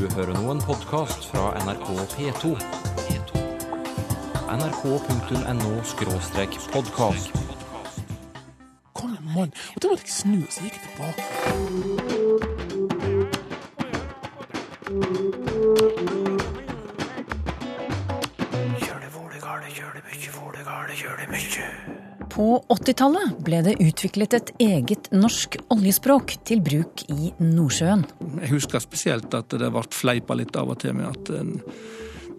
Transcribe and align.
Du 0.00 0.08
hører 0.14 0.32
nå 0.32 0.46
en 0.48 0.62
podkast 0.64 1.26
fra 1.28 1.50
NRK 1.60 1.88
P2. 2.14 2.56
nrk.no-podkast. 4.48 7.28
Kom 8.96 9.12
igjen, 9.12 9.28
mann. 9.34 9.52
Og 9.76 9.80
da 9.82 9.86
måtte 9.92 10.08
jeg 10.08 10.14
snu, 10.14 10.40
og 10.40 10.52
så 10.56 10.60
gikk 10.64 10.76
jeg 10.80 10.84
tilbake. 10.88 11.20
På 22.40 22.54
80-tallet 22.72 23.34
ble 23.44 23.58
det 23.60 23.74
utviklet 23.84 24.32
et 24.38 24.50
eget 24.64 25.10
norsk 25.12 25.58
oljespråk 25.74 26.38
til 26.48 26.62
bruk 26.64 27.02
i 27.12 27.34
Nordsjøen. 27.36 28.06
Jeg 28.40 28.52
husker 28.54 28.80
spesielt 28.80 29.36
at 29.36 29.52
det 29.60 29.68
ble 29.68 29.82
fleipa 29.92 30.38
litt 30.38 30.56
av 30.56 30.72
og 30.72 30.78
til 30.80 30.96
med 30.96 31.10
at 31.10 31.28
eh, 31.36 31.50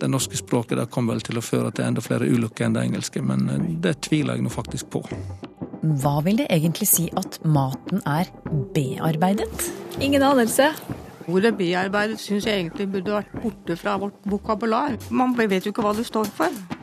det 0.01 0.09
norske 0.09 0.39
språket 0.41 0.81
der 0.81 0.89
kom 0.89 1.05
vel 1.11 1.21
til 1.21 1.37
å 1.37 1.45
føre 1.45 1.69
til 1.69 1.85
enda 1.85 2.01
flere 2.01 2.25
ulykker 2.25 2.65
enn 2.65 2.79
det 2.79 2.87
engelske, 2.87 3.21
men 3.21 3.45
eh, 3.53 3.69
det 3.85 3.99
tviler 4.09 4.39
jeg 4.39 4.47
nå 4.47 4.55
faktisk 4.57 4.89
på. 4.97 5.03
Hva 6.01 6.17
vil 6.25 6.41
det 6.41 6.49
egentlig 6.49 6.89
si 6.89 7.05
at 7.21 7.37
maten 7.45 8.01
er 8.09 8.33
bearbeidet? 8.73 9.69
Ingen 10.01 10.25
anelse. 10.25 10.71
Ordet 11.29 11.53
bearbeidet 11.61 12.17
syns 12.25 12.49
jeg 12.49 12.63
egentlig 12.63 12.89
burde 12.97 13.19
vært 13.19 13.41
borte 13.45 13.77
fra 13.77 13.99
vårt 14.01 14.17
vokabular. 14.25 14.97
Man 15.13 15.37
vet 15.37 15.61
jo 15.61 15.75
ikke 15.75 15.85
hva 15.85 15.93
det 15.93 16.09
står 16.09 16.33
for. 16.41 16.80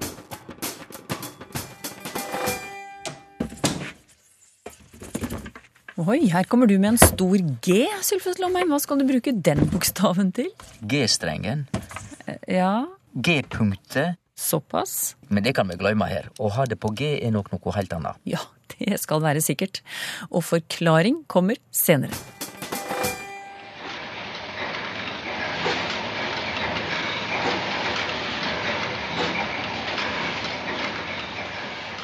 Oi, 5.99 6.29
her 6.31 6.47
kommer 6.47 6.69
du 6.71 6.77
med 6.79 6.93
en 6.93 6.99
stor 7.01 7.41
G, 7.67 7.81
Sylfest 8.07 8.39
Lomheim. 8.39 8.71
Hva 8.71 8.79
skal 8.79 9.01
du 9.01 9.05
bruke 9.09 9.33
den 9.35 9.65
bokstaven 9.73 10.29
til? 10.37 10.53
G-strengen. 10.87 11.65
Ja, 12.47 12.85
G-punktet. 13.19 14.15
såpass. 14.39 15.17
Men 15.29 15.43
det 15.43 15.57
kan 15.59 15.67
vi 15.67 15.75
glemme 15.75 16.07
her. 16.07 16.29
Å 16.39 16.53
ha 16.55 16.69
det 16.71 16.79
på 16.79 16.93
G 16.95 17.17
er 17.19 17.33
nok 17.35 17.51
noe 17.51 17.75
helt 17.75 17.97
annet. 17.97 18.15
Ja, 18.23 18.39
det 18.77 19.01
skal 19.03 19.25
være 19.25 19.43
sikkert. 19.43 19.83
Og 20.31 20.45
forklaring 20.47 21.25
kommer 21.27 21.59
senere. 21.75 22.15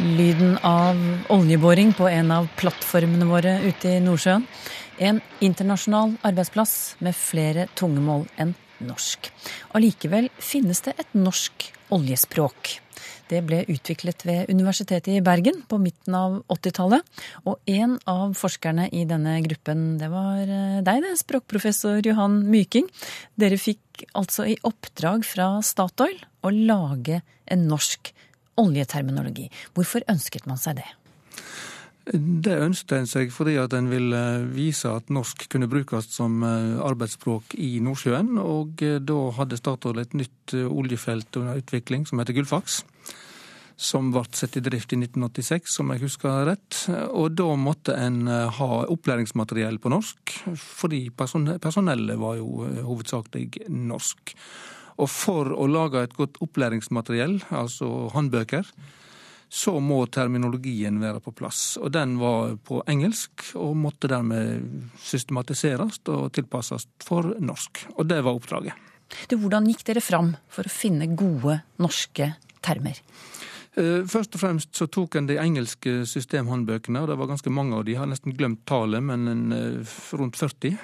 Lyden 0.04 0.58
av 0.62 0.98
oljeboring 1.32 1.94
på 1.96 2.04
en 2.12 2.28
av 2.34 2.48
plattformene 2.60 3.24
våre 3.24 3.54
ute 3.64 3.88
i 3.88 4.00
Nordsjøen. 4.04 4.42
En 5.00 5.20
internasjonal 5.40 6.12
arbeidsplass 6.28 6.74
med 7.00 7.16
flere 7.16 7.64
tungemål 7.72 8.26
enn 8.36 8.52
norsk. 8.84 9.30
Allikevel 9.72 10.28
finnes 10.36 10.84
det 10.84 10.92
et 11.00 11.14
norsk 11.16 11.70
oljespråk. 11.96 12.74
Det 13.32 13.40
ble 13.48 13.62
utviklet 13.72 14.26
ved 14.28 14.52
Universitetet 14.52 15.08
i 15.14 15.22
Bergen 15.24 15.62
på 15.70 15.78
midten 15.80 16.18
av 16.18 16.36
80-tallet. 16.52 17.00
Og 17.48 17.72
en 17.72 17.96
av 18.04 18.36
forskerne 18.36 18.90
i 18.92 19.06
denne 19.08 19.38
gruppen, 19.46 19.94
det 20.02 20.12
var 20.12 20.44
eh, 20.44 20.82
deg, 20.84 21.00
det, 21.06 21.14
språkprofessor 21.22 22.04
Johan 22.04 22.42
Myking. 22.52 22.92
Dere 23.40 23.56
fikk 23.56 24.04
altså 24.12 24.44
i 24.52 24.60
oppdrag 24.68 25.24
fra 25.24 25.54
Statoil 25.64 26.20
å 26.44 26.52
lage 26.52 27.22
en 27.48 27.66
norsk 27.72 28.12
oljeterminologi. 28.60 29.48
Hvorfor 29.74 30.04
ønsket 30.10 30.46
man 30.50 30.60
seg 30.60 30.82
det? 30.82 30.90
Det 32.12 32.52
ønsket 32.60 32.98
en 32.98 33.06
seg 33.08 33.30
fordi 33.32 33.54
at 33.56 33.72
en 33.72 33.86
ville 33.88 34.20
vise 34.52 34.90
at 34.92 35.08
norsk 35.12 35.46
kunne 35.52 35.70
brukes 35.72 36.10
som 36.12 36.42
eh, 36.44 36.74
arbeidsspråk 36.84 37.56
i 37.56 37.78
Nordsjøen. 37.84 38.34
Og 38.42 38.84
eh, 38.84 38.98
da 39.00 39.16
hadde 39.38 39.56
Statoil 39.56 40.02
et 40.02 40.16
nytt 40.16 40.52
eh, 40.52 40.68
oljefelt 40.68 41.40
under 41.40 41.62
utvikling 41.62 42.04
som 42.04 42.20
heter 42.20 42.36
Gullfaks. 42.36 42.82
Som 43.80 44.12
ble 44.12 44.26
satt 44.36 44.58
i 44.60 44.62
drift 44.62 44.92
i 44.92 45.00
1986, 45.00 45.72
som 45.78 45.88
jeg 45.94 46.04
husker 46.04 46.44
rett. 46.46 46.84
Og 47.08 47.32
da 47.40 47.48
måtte 47.58 47.96
en 47.98 48.28
ha 48.28 48.68
opplæringsmateriell 48.84 49.80
på 49.82 49.90
norsk, 49.90 50.36
fordi 50.54 51.08
personellet 51.10 52.20
var 52.20 52.36
jo 52.38 52.68
hovedsakelig 52.86 53.64
norsk. 53.74 54.36
Og 55.02 55.10
for 55.10 55.50
å 55.50 55.66
lage 55.70 56.04
et 56.04 56.14
godt 56.14 56.38
opplæringsmateriell, 56.44 57.40
altså 57.50 57.88
håndbøker, 58.14 58.68
så 59.54 59.76
må 59.82 60.00
terminologien 60.10 60.96
være 61.02 61.20
på 61.22 61.34
plass. 61.38 61.76
Og 61.78 61.92
den 61.94 62.16
var 62.18 62.56
på 62.66 62.80
engelsk, 62.90 63.52
og 63.60 63.76
måtte 63.78 64.10
dermed 64.10 64.64
systematiseres 65.02 66.00
og 66.10 66.32
tilpasses 66.34 66.88
for 67.04 67.34
norsk. 67.38 67.84
Og 67.94 68.08
det 68.10 68.22
var 68.24 68.34
oppdraget. 68.34 68.74
Du, 69.30 69.36
hvordan 69.38 69.68
gikk 69.70 69.84
dere 69.86 70.02
fram 70.02 70.32
for 70.50 70.66
å 70.66 70.72
finne 70.72 71.10
gode 71.14 71.60
norske 71.82 72.32
termer? 72.64 72.98
Eh, 73.76 74.02
Først 74.10 74.34
og 74.34 74.42
fremst 74.42 74.74
så 74.74 74.88
tok 74.90 75.18
en 75.18 75.28
de 75.30 75.38
engelske 75.38 76.02
systemhåndbøkene, 76.08 77.04
og 77.04 77.10
det 77.10 77.18
var 77.20 77.30
ganske 77.30 77.52
mange 77.52 77.78
av 77.78 77.86
de. 77.86 77.94
Jeg 77.94 78.02
har 78.02 78.10
nesten 78.10 78.34
glemt 78.34 78.64
tallet, 78.66 79.02
men 79.02 79.28
en, 79.28 79.52
eh, 79.52 79.94
rundt 80.18 80.36
40. 80.40 80.78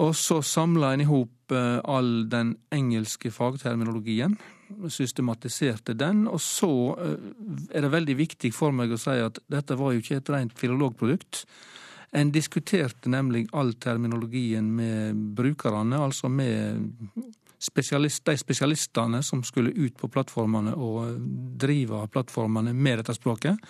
Og 0.00 0.14
så 0.16 0.40
samla 0.44 0.94
en 0.94 1.04
i 1.04 1.08
hop 1.08 1.52
eh, 1.52 1.78
all 1.84 2.28
den 2.32 2.56
engelske 2.72 3.32
fagterminologien, 3.34 4.38
systematiserte 4.88 5.92
den, 5.98 6.24
og 6.30 6.40
så 6.40 6.72
eh, 6.96 7.28
er 7.76 7.84
det 7.84 7.92
veldig 7.92 8.16
viktig 8.16 8.52
for 8.56 8.72
meg 8.72 8.94
å 8.94 9.00
si 9.00 9.18
at 9.20 9.42
dette 9.52 9.76
var 9.76 9.92
jo 9.92 10.00
ikke 10.00 10.22
et 10.22 10.32
rent 10.32 10.56
filologprodukt. 10.58 11.44
En 12.16 12.32
diskuterte 12.32 13.08
nemlig 13.12 13.46
all 13.56 13.74
terminologien 13.80 14.66
med 14.76 15.20
brukerne, 15.36 16.00
altså 16.00 16.28
med 16.28 16.88
spesialist, 17.62 18.24
de 18.26 18.36
spesialistene 18.36 19.22
som 19.24 19.44
skulle 19.44 19.72
ut 19.76 19.96
på 19.96 20.10
plattformene 20.12 20.74
og 20.76 21.20
drive 21.60 22.06
plattformene 22.12 22.74
med 22.74 23.00
dette 23.00 23.16
språket. 23.16 23.60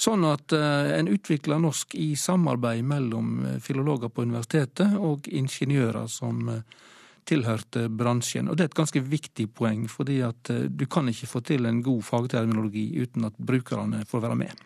Sånn 0.00 0.24
at 0.24 0.52
eh, 0.56 0.94
en 0.96 1.10
utvikler 1.12 1.60
norsk 1.60 1.94
i 2.00 2.14
samarbeid 2.16 2.86
mellom 2.88 3.32
eh, 3.44 3.58
filologer 3.60 4.08
på 4.08 4.24
universitetet 4.24 4.94
og 4.96 5.28
ingeniører 5.28 6.08
som 6.08 6.48
eh, 6.48 6.62
tilhørte 7.28 7.84
bransjen. 7.92 8.48
Og 8.48 8.56
det 8.56 8.64
er 8.64 8.70
et 8.70 8.78
ganske 8.78 9.02
viktig 9.04 9.50
poeng, 9.54 9.84
fordi 9.92 10.22
at 10.24 10.50
du 10.72 10.86
kan 10.90 11.10
ikke 11.12 11.28
få 11.28 11.42
til 11.44 11.68
en 11.68 11.82
god 11.84 12.00
fagterminologi 12.06 12.86
uten 12.96 13.28
at 13.28 13.36
brukerne 13.36 14.00
får 14.08 14.24
være 14.24 14.38
med. 14.40 14.64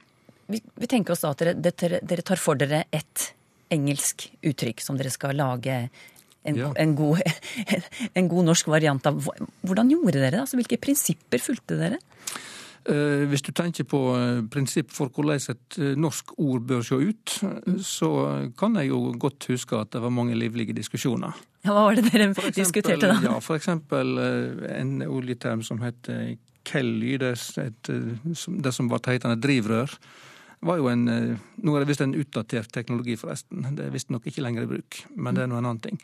Vi, 0.55 0.63
vi 0.63 0.89
tenker 0.89 1.17
oss 1.17 1.25
da 1.25 1.35
at 1.35 1.43
dere, 1.43 1.99
dere 1.99 2.25
tar 2.25 2.41
for 2.41 2.61
dere 2.61 2.85
et 2.95 3.27
engelsk 3.75 4.29
uttrykk 4.47 4.85
som 4.87 4.97
dere 5.01 5.13
skal 5.13 5.35
lage 5.37 5.77
en, 6.45 6.57
Ja. 6.57 6.71
en, 6.79 6.95
god, 6.95 7.21
en 8.19 8.31
god 8.31 8.51
norsk 8.53 8.71
variant 8.71 9.07
av. 9.11 9.19
Hvordan 9.67 9.91
gjorde 9.91 10.21
dere 10.21 10.31
det? 10.37 10.43
Altså, 10.45 10.61
hvilke 10.61 10.79
prinsipper 10.79 11.43
fulgte 11.43 11.81
dere? 11.81 11.99
Eh, 12.87 13.25
Hvis 13.31 13.41
du 13.43 13.53
tenker 13.57 13.85
på 13.89 13.99
eh, 14.19 14.43
prinsipp 14.53 14.91
for 14.93 15.09
hvordan 15.09 15.41
et 15.41 15.79
eh, 15.81 15.95
norsk 15.97 16.35
ord 16.39 16.67
bør 16.69 16.83
se 16.85 16.99
ut, 17.01 17.35
så 17.81 18.11
kan 18.61 18.77
jeg 18.77 18.91
jo 18.91 18.99
godt 19.19 19.47
huske 19.49 19.79
at 19.81 19.91
det 19.95 20.03
var 20.05 20.13
mange 20.13 20.37
livlige 20.37 20.75
diskusjoner. 20.77 21.33
Ja, 21.65 21.73
hva 21.73 21.87
var 21.89 21.97
det 21.97 22.05
dere 22.13 22.27
eksempel- 22.29 22.53
diskuterte 22.59 23.09
da? 23.09 23.17
Ja, 23.25 23.39
for 23.41 23.57
eksempel 23.57 24.19
en 24.69 24.99
oljeterm 25.09 25.63
som 25.65 25.81
heter 25.81 26.37
Kelly, 26.65 27.17
det, 27.21 27.33
et, 27.61 27.91
som- 28.37 28.61
det 28.61 28.75
som 28.75 28.89
var 28.93 29.01
hetende 29.09 29.41
drivrør, 29.41 29.89
var 30.65 30.77
jo 30.81 30.87
en 30.89 31.05
Nå 31.05 31.75
er 31.77 31.81
det 31.85 31.89
visst 31.89 32.01
en 32.05 32.15
utdatert 32.17 32.71
teknologi, 32.73 33.17
forresten. 33.21 33.65
Det 33.77 33.85
er 33.87 33.91
visstnok 33.93 34.25
ikke 34.29 34.41
lenger 34.45 34.63
i 34.65 34.71
bruk, 34.77 35.03
men 35.17 35.35
det 35.37 35.43
er 35.45 35.47
nå 35.53 35.57
en 35.59 35.65
annen 35.73 35.81
ting. 35.85 35.99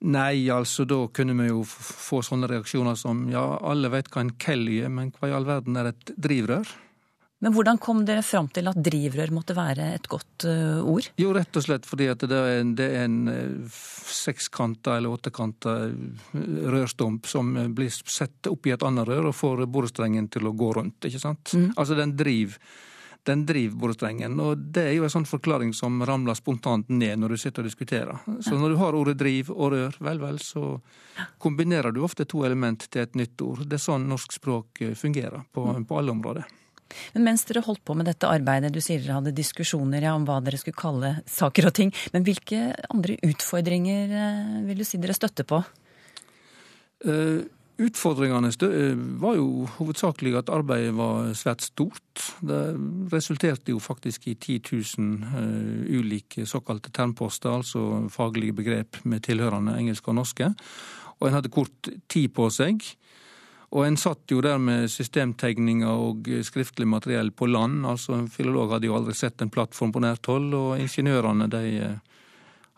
Nei, 0.00 0.48
altså, 0.48 0.86
da 0.88 1.02
kunne 1.12 1.34
vi 1.36 1.50
jo 1.50 1.64
få 1.66 2.22
sånne 2.24 2.48
reaksjoner 2.48 2.96
som 2.96 3.26
ja, 3.32 3.42
alle 3.60 3.90
vet 3.92 4.08
hva 4.08 4.24
en 4.24 4.36
Kelly 4.40 4.78
er, 4.86 4.92
men 4.92 5.10
hva 5.12 5.28
i 5.28 5.34
all 5.36 5.48
verden 5.48 5.76
er 5.76 5.90
et 5.92 6.14
drivrør? 6.16 6.70
Men 7.40 7.54
hvordan 7.56 7.78
kom 7.80 8.02
dere 8.04 8.20
fram 8.24 8.50
til 8.52 8.68
at 8.68 8.80
drivrør 8.84 9.30
måtte 9.32 9.54
være 9.56 9.86
et 9.96 10.08
godt 10.12 10.44
uh, 10.44 10.80
ord? 10.84 11.08
Jo, 11.20 11.30
rett 11.32 11.56
og 11.56 11.64
slett 11.64 11.88
fordi 11.88 12.10
at 12.12 12.24
det 12.28 12.36
er 12.36 12.60
en, 12.60 12.74
det 12.76 12.88
er 12.98 13.06
en 13.06 13.30
eh, 13.32 13.78
sekskanta 14.12 14.98
eller 14.98 15.16
åttekanta 15.16 15.76
eh, 15.86 16.42
rørstump 16.74 17.28
som 17.28 17.54
blir 17.76 17.88
satt 17.88 18.50
oppi 18.52 18.74
et 18.74 18.84
annet 18.84 19.08
rør 19.08 19.30
og 19.30 19.36
får 19.38 19.64
borestrengen 19.72 20.28
til 20.32 20.50
å 20.50 20.54
gå 20.56 20.68
rundt, 20.76 21.08
ikke 21.08 21.22
sant? 21.22 21.56
Altså 21.80 21.96
den 21.96 22.12
driver 22.18 22.60
den 23.28 23.42
drivbordstrengen, 23.48 24.38
og 24.40 24.62
det 24.74 24.86
er 24.88 24.94
jo 24.96 25.04
en 25.06 25.12
sånn 25.12 25.28
forklaring 25.28 25.72
som 25.76 26.00
ramler 26.08 26.38
spontant 26.38 26.88
ned 26.88 27.20
når 27.20 27.34
du 27.34 27.40
sitter 27.42 27.64
og 27.64 27.68
diskuterer. 27.68 28.22
Så 28.44 28.56
når 28.56 28.74
du 28.74 28.78
har 28.80 28.96
ordet 28.96 29.18
driv 29.20 29.50
og 29.52 29.74
rør, 29.74 29.98
vel, 30.00 30.22
vel, 30.22 30.40
så 30.42 30.78
kombinerer 31.42 31.92
du 31.92 32.00
ofte 32.06 32.24
to 32.28 32.44
element 32.48 32.86
til 32.88 33.04
et 33.04 33.18
nytt 33.18 33.44
ord. 33.44 33.66
Det 33.66 33.76
er 33.76 33.84
sånn 33.84 34.08
norsk 34.10 34.38
språk 34.38 34.82
eh, 34.86 34.96
fungerer 34.98 35.44
på, 35.52 35.66
på 35.84 36.00
alle 36.00 36.16
områder. 36.16 36.48
Men 37.14 37.28
mens 37.28 37.44
dere 37.46 37.62
holdt 37.64 37.84
på 37.86 37.94
med 37.94 38.08
dette 38.10 38.28
arbeidet, 38.28 38.72
du 38.74 38.80
sier 38.82 39.02
dere 39.02 39.20
hadde 39.20 39.34
diskusjoner 39.36 40.08
ja, 40.08 40.16
om 40.16 40.26
hva 40.26 40.40
dere 40.44 40.58
skulle 40.60 40.80
kalle 40.80 41.12
saker 41.30 41.70
og 41.70 41.76
ting, 41.76 41.92
men 42.14 42.26
hvilke 42.26 42.72
andre 42.90 43.18
utfordringer 43.30 44.16
eh, 44.24 44.58
vil 44.66 44.82
du 44.82 44.86
si 44.88 45.00
dere 45.02 45.16
støtte 45.16 45.46
på? 45.46 45.62
Eh, 47.06 47.40
Utfordringene 47.80 48.50
eh, 48.66 48.96
var 49.22 49.38
jo 49.38 49.64
hovedsakelig 49.78 50.34
at 50.36 50.50
arbeidet 50.52 50.92
var 50.98 51.30
svært 51.38 51.64
stort. 51.64 52.24
Det 52.44 52.60
resulterte 53.12 53.72
jo 53.72 53.80
faktisk 53.80 54.26
i 54.28 54.34
10 54.34 54.58
000 54.98 55.06
uh, 55.24 55.86
ulike 55.88 56.44
såkalte 56.46 56.92
termposter, 56.92 57.48
altså 57.50 58.04
faglige 58.12 58.58
begrep 58.58 59.00
med 59.08 59.24
tilhørende 59.24 59.78
engelske 59.80 60.12
og 60.12 60.18
norske. 60.20 60.50
Og 61.20 61.28
en 61.28 61.38
hadde 61.38 61.52
kort 61.52 61.88
tid 62.08 62.28
på 62.36 62.50
seg. 62.52 62.84
Og 63.70 63.86
en 63.86 63.96
satt 64.00 64.28
jo 64.32 64.42
der 64.44 64.58
med 64.60 64.90
systemtegninger 64.90 65.88
og 65.88 66.28
skriftlig 66.44 66.88
materiell 66.90 67.30
på 67.32 67.46
land. 67.46 67.86
altså 67.86 68.18
En 68.18 68.28
filolog 68.28 68.74
hadde 68.74 68.90
jo 68.90 68.96
aldri 68.98 69.14
sett 69.14 69.40
en 69.40 69.52
plattform 69.52 69.92
på 69.94 70.02
nært 70.04 70.26
hold, 70.26 70.52
og 70.54 70.80
ingeniørene 70.80 71.48
de 71.48 71.64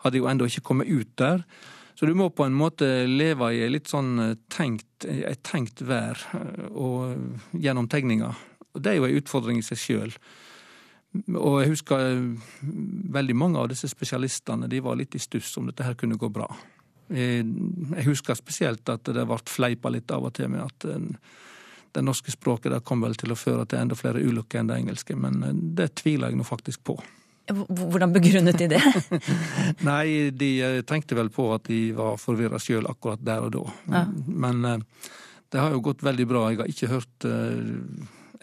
hadde 0.03 0.19
jo 0.19 0.27
ennå 0.29 0.47
ikke 0.47 0.67
kommet 0.69 0.91
ut 0.91 1.15
der. 1.17 1.43
Så 2.03 2.07
du 2.09 2.17
må 2.19 2.25
på 2.35 2.43
en 2.43 2.51
måte 2.51 2.83
leve 3.07 3.47
i 3.55 3.67
litt 3.71 3.87
sånn 3.87 4.17
tenkt, 4.51 5.05
et 5.07 5.39
tenkt 5.47 5.79
vær 5.87 6.19
og 6.75 7.53
gjennom 7.55 7.87
tegninga. 7.87 8.33
Og 8.75 8.83
det 8.83 8.91
er 8.91 8.97
jo 8.97 9.05
en 9.07 9.21
utfordring 9.21 9.61
i 9.61 9.63
seg 9.63 9.79
sjøl. 9.79 10.11
Og 11.31 11.61
jeg 11.61 11.71
husker 11.71 12.19
veldig 13.15 13.37
mange 13.39 13.63
av 13.63 13.71
disse 13.71 13.87
spesialistene 13.87 14.67
de 14.67 14.83
var 14.83 14.99
litt 14.99 15.15
i 15.15 15.23
stuss 15.23 15.53
om 15.61 15.71
dette 15.71 15.87
her 15.87 15.95
kunne 15.95 16.19
gå 16.19 16.27
bra. 16.27 16.49
Jeg 17.07 18.03
husker 18.09 18.35
spesielt 18.35 18.91
at 18.91 19.07
det 19.07 19.23
ble 19.23 19.39
fleipa 19.47 19.95
litt 19.95 20.11
av 20.11 20.27
og 20.27 20.35
til 20.35 20.51
med 20.51 20.67
at 20.67 20.91
det 21.95 22.03
norske 22.03 22.35
språket 22.35 22.83
kom 22.83 23.07
vel 23.07 23.15
til 23.15 23.31
å 23.31 23.39
føre 23.39 23.63
til 23.63 23.79
enda 23.79 23.95
flere 23.95 24.19
ulykker 24.19 24.59
enn 24.59 24.75
det 24.75 24.83
engelske, 24.83 25.15
men 25.15 25.39
det 25.79 25.93
tviler 26.03 26.35
jeg 26.35 26.43
nå 26.43 26.51
faktisk 26.51 26.83
på. 26.83 26.99
Hvordan 27.51 28.13
begrunnet 28.15 28.57
de 28.61 28.69
det? 28.71 28.81
Nei, 29.89 30.31
de 30.31 30.51
tenkte 30.87 31.17
vel 31.17 31.31
på 31.33 31.49
at 31.55 31.67
de 31.67 31.91
var 31.97 32.19
forvirra 32.21 32.61
sjøl 32.61 32.87
akkurat 32.87 33.23
der 33.23 33.47
og 33.47 33.51
da. 33.57 33.63
Ja. 33.91 34.03
Men 34.27 34.63
det 35.51 35.59
har 35.59 35.75
jo 35.75 35.83
gått 35.83 36.05
veldig 36.05 36.27
bra. 36.29 36.45
Jeg 36.51 36.61
har 36.61 36.71
ikke 36.71 36.91
hørt 36.93 37.27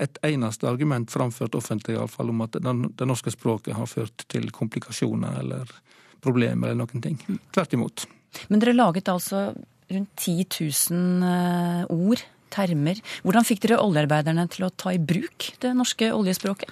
et 0.00 0.20
eneste 0.24 0.68
argument 0.68 1.12
framført 1.12 1.56
offentlig 1.58 1.96
iallfall 1.96 2.32
om 2.32 2.44
at 2.44 2.56
det 2.60 3.08
norske 3.08 3.32
språket 3.34 3.76
har 3.76 3.88
ført 3.90 4.24
til 4.32 4.48
komplikasjoner 4.54 5.40
eller 5.42 5.72
problemer 6.24 6.72
eller 6.72 6.84
noen 6.84 7.04
ting. 7.04 7.18
Tvert 7.54 7.76
imot. 7.76 8.06
Men 8.48 8.62
dere 8.62 8.76
laget 8.76 9.10
altså 9.10 9.50
rundt 9.90 10.12
10 10.16 10.46
000 10.92 11.26
eh, 11.26 11.82
ord, 11.90 12.22
termer. 12.50 13.00
Hvordan 13.24 13.46
fikk 13.46 13.64
dere 13.64 13.80
oljearbeiderne 13.82 14.46
til 14.50 14.66
å 14.66 14.72
ta 14.74 14.94
i 14.94 15.02
bruk 15.02 15.50
det 15.62 15.72
norske 15.76 16.10
oljespråket? 16.14 16.70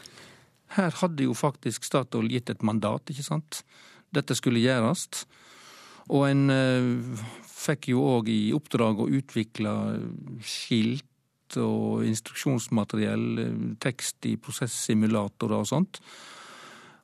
Her 0.77 0.95
hadde 1.01 1.25
jo 1.25 1.35
faktisk 1.37 1.87
Statoil 1.87 2.29
gitt 2.33 2.51
et 2.53 2.65
mandat, 2.67 3.09
ikke 3.09 3.27
sant. 3.27 3.63
Dette 4.15 4.37
skulle 4.37 4.63
gjøres. 4.63 5.09
Og 6.09 6.25
en 6.29 6.49
uh, 6.53 7.27
fikk 7.45 7.91
jo 7.93 8.05
òg 8.17 8.31
i 8.33 8.41
oppdrag 8.57 9.01
å 9.03 9.11
utvikle 9.19 9.75
skilt 10.45 11.05
og 11.57 12.05
instruksjonsmateriell, 12.05 13.29
eh, 13.41 13.53
tekst 13.81 14.27
i 14.29 14.35
prosessimulatorer 14.37 15.57
og 15.57 15.67
sånt. 15.67 16.01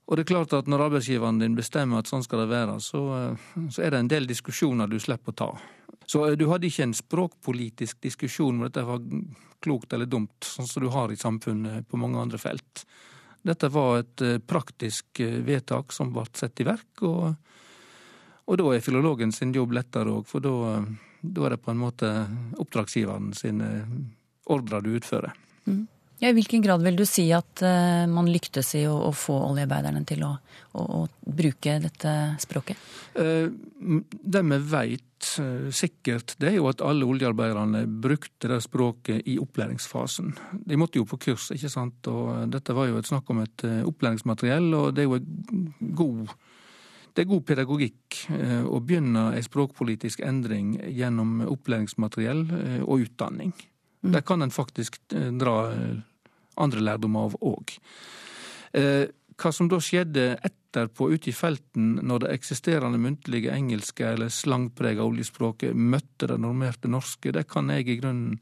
Og 0.04 0.16
det 0.16 0.24
er 0.24 0.34
klart 0.34 0.52
at 0.52 0.68
når 0.68 0.90
arbeidsgiveren 0.90 1.38
din 1.40 1.56
bestemmer 1.56 2.02
at 2.02 2.10
sånn 2.10 2.24
skal 2.24 2.44
det 2.44 2.50
være, 2.52 2.76
så, 2.80 3.00
eh, 3.16 3.68
så 3.70 3.82
er 3.82 3.90
det 3.90 4.00
en 4.00 4.12
del 4.12 4.26
diskusjoner 4.26 4.86
du 4.86 4.98
slipper 5.00 5.32
å 5.32 5.36
ta. 5.36 5.50
Så 6.06 6.26
eh, 6.28 6.36
du 6.36 6.46
hadde 6.50 6.68
ikke 6.68 6.84
en 6.84 6.92
språkpolitisk 6.92 8.02
diskusjon 8.04 8.58
om 8.58 8.66
dette 8.68 8.84
var 8.84 9.00
klokt 9.64 9.92
eller 9.92 10.06
dumt, 10.06 10.44
sånn 10.44 10.68
som 10.68 10.82
du 10.82 10.90
har 10.90 11.10
i 11.10 11.16
samfunnet 11.16 11.88
på 11.88 11.96
mange 11.96 12.20
andre 12.20 12.38
felt. 12.38 12.84
Dette 13.44 13.68
var 13.68 13.98
et 14.00 14.24
eh, 14.24 14.38
praktisk 14.40 15.20
vedtak 15.20 15.92
som 15.92 16.12
ble 16.14 16.24
satt 16.32 16.62
i 16.64 16.68
verk, 16.68 17.02
og, 17.04 17.34
og 18.48 18.60
da 18.60 18.70
er 18.72 18.84
filologen 18.84 19.32
sin 19.36 19.52
jobb 19.54 19.76
lettere 19.76 20.14
òg, 20.14 20.26
for 20.28 20.44
da, 20.44 20.80
da, 21.20 21.44
er 21.44 21.56
det 21.56 21.62
på 21.64 21.74
en 21.74 21.82
måte 21.82 22.12
oppdragsgiveren 22.60 23.32
sine 23.36 23.70
ordrer 24.50 24.84
du 24.84 24.94
utfører. 24.96 25.36
Mm. 25.68 25.84
Ja, 26.18 26.30
I 26.30 26.34
hvilken 26.36 26.62
grad 26.62 26.82
vil 26.84 26.96
du 26.96 27.02
si 27.08 27.26
at 27.34 27.62
uh, 27.66 28.04
man 28.10 28.28
lyktes 28.30 28.74
i 28.78 28.84
å, 28.86 28.94
å 29.08 29.10
få 29.14 29.34
oljearbeiderne 29.48 30.04
til 30.06 30.22
å, 30.22 30.30
å, 30.78 30.84
å, 30.84 31.00
bruke 31.26 31.74
dette 31.82 32.12
språket? 32.42 32.78
Uh, 33.18 33.50
det 34.22 34.44
vi 34.46 34.60
vet 34.70 35.28
uh, 35.42 35.66
sikkert, 35.74 36.36
det 36.38 36.52
er 36.52 36.56
jo 36.60 36.70
at 36.70 36.84
alle 36.86 37.08
oljearbeiderne 37.10 37.82
brukte 37.88 38.52
det 38.52 38.60
språket 38.62 39.26
i 39.26 39.36
opplæringsfasen. 39.42 40.30
De 40.62 40.78
måtte 40.78 41.02
jo 41.02 41.08
på 41.10 41.18
kurs, 41.26 41.50
ikke 41.56 41.72
sant. 41.72 42.06
Og 42.06 42.46
dette 42.54 42.78
var 42.78 42.88
jo 42.92 43.02
et 43.02 43.10
snakk 43.10 43.34
om 43.34 43.42
et 43.42 43.66
opplæringsmateriell, 43.82 44.70
og 44.78 44.94
det 44.94 45.04
er 45.04 45.10
jo 45.10 45.20
god 45.98 46.26
det 47.14 47.22
er 47.22 47.30
god 47.30 47.44
pedagogikk 47.46 48.16
å 48.66 48.80
begynne 48.82 49.28
en 49.36 49.44
språkpolitisk 49.46 50.24
endring 50.26 50.72
gjennom 50.96 51.44
opplæringsmateriell 51.46 52.42
og 52.82 53.04
utdanning. 53.04 53.52
Mm. 54.04 54.12
Der 54.12 54.24
kan 54.26 54.44
en 54.44 54.52
faktisk 54.52 55.00
dra 55.40 55.56
andre 56.60 56.84
lærdommer 56.84 57.30
av 57.30 57.36
òg. 57.42 57.76
Eh, 58.74 59.06
hva 59.34 59.50
som 59.54 59.68
da 59.70 59.80
skjedde 59.82 60.34
etterpå 60.46 61.08
ute 61.14 61.30
i 61.30 61.34
felten, 61.34 61.96
når 62.06 62.24
det 62.24 62.34
eksisterende 62.36 63.00
muntlige 63.02 63.54
engelske 63.54 64.06
eller 64.14 64.32
slangprega 64.32 65.04
oljespråket 65.06 65.74
møtte 65.74 66.28
det 66.30 66.38
normerte 66.42 66.90
norske, 66.90 67.32
det 67.34 67.46
kan 67.50 67.70
jeg 67.74 67.88
i 67.88 67.98
grunnen 68.02 68.38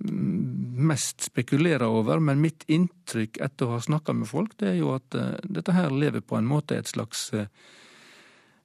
mm, 0.00 0.80
mest 0.88 1.28
spekulere 1.28 1.88
over, 1.88 2.20
men 2.20 2.42
mitt 2.44 2.64
inntrykk 2.68 3.40
etter 3.44 3.68
å 3.68 3.76
ha 3.76 3.84
snakka 3.84 4.16
med 4.16 4.30
folk, 4.30 4.56
det 4.60 4.72
er 4.72 4.80
jo 4.80 4.94
at 4.96 5.16
dette 5.44 5.76
her 5.76 5.92
lever 5.92 6.24
på 6.24 6.40
en 6.40 6.48
måte 6.48 6.78
et 6.78 6.90
slags 6.90 7.30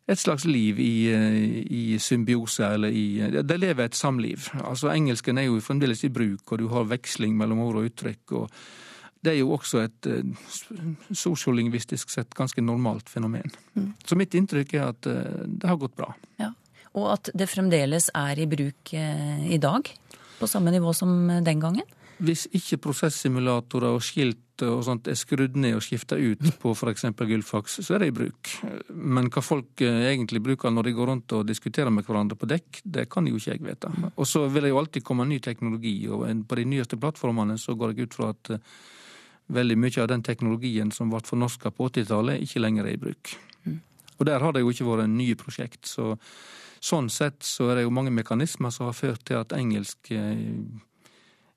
et 0.10 0.20
slags 0.20 0.46
liv 0.50 0.80
i, 0.82 0.94
i 1.70 1.84
symbiose, 2.02 2.66
eller 2.66 2.90
i 2.90 3.42
Det 3.46 3.58
lever 3.60 3.86
et 3.86 3.98
samliv. 3.98 4.50
Altså 4.64 4.90
Engelsken 4.94 5.38
er 5.38 5.48
jo 5.48 5.60
fremdeles 5.62 6.04
i 6.04 6.10
bruk, 6.14 6.52
og 6.52 6.62
du 6.62 6.68
har 6.72 6.88
veksling 6.90 7.36
mellom 7.38 7.62
ord 7.68 7.82
og 7.82 7.90
uttrykk. 7.92 8.38
og 8.42 8.50
det 9.20 9.34
er 9.34 9.42
jo 9.42 9.52
også 9.52 9.82
et 9.84 10.08
sosiolingvistisk 11.12 12.10
sett 12.10 12.32
ganske 12.40 12.62
normalt 12.64 13.10
fenomen. 13.12 13.52
Mm. 13.76 13.90
Så 14.08 14.16
mitt 14.16 14.34
inntrykk 14.34 14.74
er 14.78 14.86
at 14.94 15.02
det 15.04 15.68
har 15.68 15.76
gått 15.76 15.98
bra. 16.00 16.14
Ja, 16.40 16.54
Og 16.96 17.12
at 17.14 17.30
det 17.36 17.50
fremdeles 17.52 18.10
er 18.16 18.40
i 18.40 18.48
bruk 18.48 18.94
i 18.94 19.60
dag? 19.60 19.92
På 20.40 20.48
samme 20.48 20.72
nivå 20.72 20.94
som 20.94 21.28
den 21.44 21.60
gangen? 21.60 21.84
Hvis 22.18 22.48
ikke 22.56 22.80
prosessimulatorer 22.88 23.98
og 23.98 24.04
skilt 24.04 24.40
og 24.68 24.84
sånt 24.86 25.08
er 25.10 25.18
skrudd 25.20 25.56
ned 25.60 25.78
og 25.78 25.84
skifta 25.86 26.18
ut 26.20 26.44
på 26.62 26.74
f.eks. 26.76 27.08
Gullfaks, 27.18 27.80
så 27.86 27.96
er 27.96 28.04
det 28.04 28.12
i 28.12 28.16
bruk. 28.20 28.54
Men 28.94 29.32
hva 29.34 29.44
folk 29.46 29.84
eh, 29.86 30.10
egentlig 30.12 30.44
bruker 30.46 30.74
når 30.74 30.90
de 30.90 30.96
går 31.00 31.12
rundt 31.14 31.36
og 31.38 31.48
diskuterer 31.48 31.94
med 31.94 32.08
hverandre 32.08 32.38
på 32.40 32.50
dekk, 32.50 32.84
det 32.84 33.08
kan 33.12 33.28
jo 33.30 33.40
ikke 33.40 33.56
jeg 33.56 33.66
vite. 33.66 33.92
Og 34.16 34.28
så 34.28 34.46
vil 34.52 34.68
det 34.68 34.74
jo 34.74 34.80
alltid 34.82 35.06
komme 35.08 35.28
ny 35.30 35.42
teknologi, 35.44 35.98
og 36.12 36.28
på 36.50 36.60
de 36.60 36.70
nyeste 36.76 37.00
plattformene 37.00 37.58
så 37.62 37.76
går 37.80 37.94
jeg 37.94 38.10
ut 38.10 38.20
fra 38.20 38.32
at 38.36 38.56
eh, 38.56 38.80
veldig 39.50 39.80
mye 39.82 40.04
av 40.04 40.12
den 40.12 40.24
teknologien 40.26 40.94
som 40.94 41.10
ble 41.10 41.24
fornorska 41.26 41.74
på 41.74 41.90
80-tallet, 41.90 42.44
ikke 42.46 42.62
lenger 42.62 42.86
er 42.86 42.98
i 42.98 43.02
bruk. 43.02 43.36
Og 44.20 44.28
der 44.28 44.44
har 44.44 44.52
det 44.54 44.62
jo 44.66 44.72
ikke 44.74 44.88
vært 44.88 45.12
nye 45.14 45.38
prosjekt. 45.40 45.88
så 45.88 46.18
Sånn 46.80 47.10
sett 47.12 47.44
så 47.44 47.70
er 47.70 47.80
det 47.80 47.84
jo 47.84 47.92
mange 47.92 48.12
mekanismer 48.16 48.72
som 48.72 48.88
har 48.88 48.96
ført 48.96 49.26
til 49.28 49.42
at 49.42 49.52
engelsk 49.56 50.14
eh, 50.16 50.38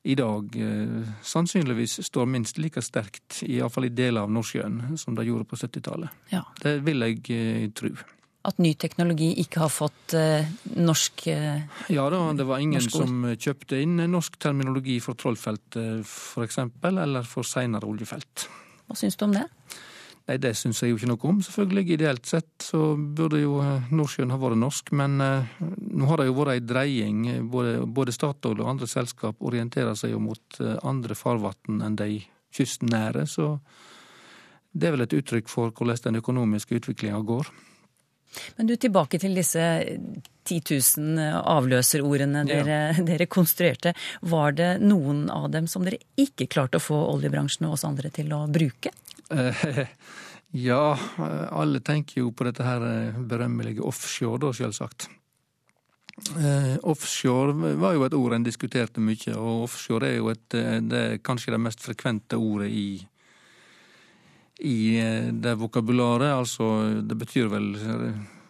i 0.03 0.15
dag 0.19 0.57
eh, 0.57 1.11
sannsynligvis 1.23 2.01
står 2.07 2.27
minst 2.27 2.59
like 2.59 2.83
sterkt, 2.83 3.43
iallfall 3.47 3.87
i 3.87 3.93
deler 3.95 4.27
av 4.27 4.33
Nordsjøen, 4.35 4.97
som 4.99 5.15
det 5.19 5.29
gjorde 5.29 5.47
på 5.47 5.59
70-tallet. 5.61 6.25
Ja. 6.33 6.43
Det 6.63 6.81
vil 6.87 7.07
jeg 7.07 7.23
eh, 7.37 7.69
tro. 7.77 7.93
At 8.43 8.59
ny 8.59 8.73
teknologi 8.75 9.29
ikke 9.39 9.63
har 9.63 9.71
fått 9.71 10.17
eh, 10.19 10.49
norsk 10.75 11.29
eh, 11.31 11.63
Ja 11.95 12.09
da, 12.11 12.25
det 12.35 12.49
var 12.49 12.59
ingen 12.59 12.83
som 12.83 13.29
kjøpte 13.31 13.79
inn 13.85 14.03
norsk 14.11 14.41
terminologi 14.43 14.99
for 15.05 15.15
Trollfeltet 15.19 16.03
f.eks., 16.03 16.59
eller 16.83 17.29
for 17.29 17.47
seinere 17.47 17.87
oljefelt. 17.87 18.49
Hva 18.89 18.99
syns 18.99 19.17
du 19.21 19.29
om 19.29 19.37
det? 19.39 19.47
Nei, 20.29 20.37
Det 20.39 20.53
syns 20.55 20.83
jeg 20.83 20.93
jo 20.93 20.99
ikke 20.99 21.11
noe 21.11 21.31
om, 21.33 21.41
selvfølgelig. 21.43 21.87
Ideelt 21.97 22.29
sett 22.31 22.63
så 22.63 22.93
burde 22.97 23.41
jo 23.43 23.57
eh, 23.63 23.89
Nordsjøen 23.91 24.31
ha 24.31 24.39
vært 24.39 24.61
norsk, 24.61 24.93
men 24.99 25.17
eh, 25.25 25.57
nå 25.63 26.11
har 26.11 26.23
det 26.23 26.29
jo 26.29 26.37
vært 26.39 26.55
ei 26.55 26.67
dreying. 26.67 27.25
Både, 27.51 27.81
både 27.87 28.15
Statoil 28.15 28.63
og 28.63 28.71
andre 28.75 28.91
selskap 28.91 29.43
orienterer 29.43 29.99
seg 29.99 30.15
jo 30.15 30.23
mot 30.23 30.61
eh, 30.63 30.77
andre 30.87 31.19
farvann 31.19 31.83
enn 31.83 31.99
de 31.99 32.23
kystnære, 32.53 33.27
så 33.27 33.57
det 34.73 34.89
er 34.89 34.95
vel 34.95 35.05
et 35.05 35.15
uttrykk 35.17 35.51
for 35.53 35.73
hvordan 35.75 36.01
den 36.07 36.21
økonomiske 36.23 36.79
utviklinga 36.79 37.21
går. 37.29 37.51
Men 38.57 38.69
du, 38.69 38.77
tilbake 38.81 39.19
til 39.21 39.35
disse 39.37 39.61
10 40.49 40.61
000 40.97 41.43
avløserordene 41.53 42.47
dere, 42.49 42.79
ja. 42.93 43.05
dere, 43.11 43.29
konstruerte. 43.29 43.93
Var 44.25 44.57
det 44.57 44.71
noen 44.81 45.27
av 45.33 45.51
dem 45.53 45.69
som 45.69 45.85
dere 45.85 46.01
ikke 46.17 46.49
klarte 46.53 46.81
å 46.81 46.85
få 46.85 46.97
oljebransjen 47.13 47.69
og 47.69 47.77
oss 47.77 47.85
andre 47.89 48.13
til 48.15 48.33
å 48.33 48.47
bruke? 48.49 48.95
Ja, 50.53 50.99
alle 51.51 51.81
tenker 51.81 52.21
jo 52.21 52.31
på 52.37 52.45
dette 52.45 52.65
her 52.67 52.83
eh, 52.85 53.21
berømmelige 53.25 53.81
offshore, 53.89 54.37
da, 54.43 54.51
selvsagt. 54.53 55.07
Eh, 56.37 56.75
offshore 56.93 57.73
var 57.81 57.95
jo 57.97 58.05
et 58.05 58.17
ord 58.19 58.37
en 58.37 58.45
diskuterte 58.45 59.01
mye, 59.01 59.33
og 59.33 59.65
offshore 59.65 60.11
er 60.11 60.19
jo 60.19 60.29
et, 60.29 60.45
eh, 60.59 60.77
det 60.85 61.01
er 61.07 61.23
kanskje 61.25 61.55
det 61.55 61.63
mest 61.65 61.81
frekvente 61.81 62.37
ordet 62.37 62.69
i, 62.69 62.85
i 64.69 64.77
det 65.33 65.57
vokabularet. 65.57 66.35
Altså, 66.37 66.69
det 67.01 67.17
betyr 67.25 67.49
vel 67.49 67.73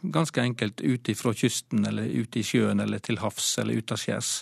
ganske 0.03 0.43
enkelt 0.43 0.83
ute 0.83 1.15
fra 1.15 1.31
kysten, 1.39 1.87
eller 1.87 2.11
ute 2.11 2.43
i 2.43 2.47
sjøen, 2.47 2.83
eller 2.83 2.99
til 2.99 3.23
havs, 3.23 3.55
eller 3.63 3.79
utaskjærs. 3.79 4.41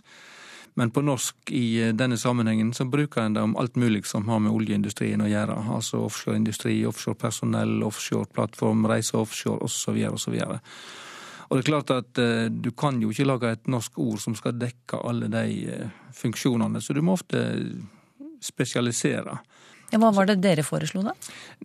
Men 0.80 0.90
på 0.90 1.02
norsk 1.04 1.50
i 1.52 1.82
eh, 1.82 1.90
denne 1.92 2.16
sammenhengen 2.16 2.70
så 2.72 2.86
bruker 2.88 3.20
en 3.20 3.34
det 3.36 3.42
om 3.44 3.52
alt 3.60 3.76
mulig 3.76 4.06
som 4.08 4.24
har 4.32 4.38
med 4.40 4.54
oljeindustrien 4.56 5.20
å 5.20 5.28
gjøre. 5.28 5.58
Altså 5.76 6.00
offshoreindustri, 6.06 6.78
offshorepersonell, 6.88 7.82
offshoreplattform, 7.84 8.86
reise 8.88 9.18
offshore 9.20 9.66
osv. 9.68 9.98
osv. 10.08 10.38
Og 11.50 11.58
det 11.58 11.60
er 11.60 11.68
klart 11.68 11.92
at 11.92 12.22
eh, 12.22 12.46
du 12.48 12.70
kan 12.72 13.02
jo 13.02 13.12
ikke 13.12 13.28
lage 13.28 13.52
et 13.52 13.68
norsk 13.68 14.00
ord 14.00 14.24
som 14.24 14.38
skal 14.38 14.56
dekke 14.56 15.02
alle 15.04 15.28
de 15.28 15.44
eh, 15.68 15.92
funksjonene, 16.16 16.80
så 16.80 16.96
du 16.96 17.02
må 17.04 17.18
ofte 17.18 17.44
spesialisere. 18.40 19.36
Ja, 19.90 19.98
hva 19.98 20.12
var 20.14 20.28
det 20.28 20.38
dere 20.38 20.62
foreslo, 20.62 21.02
da? 21.02 21.16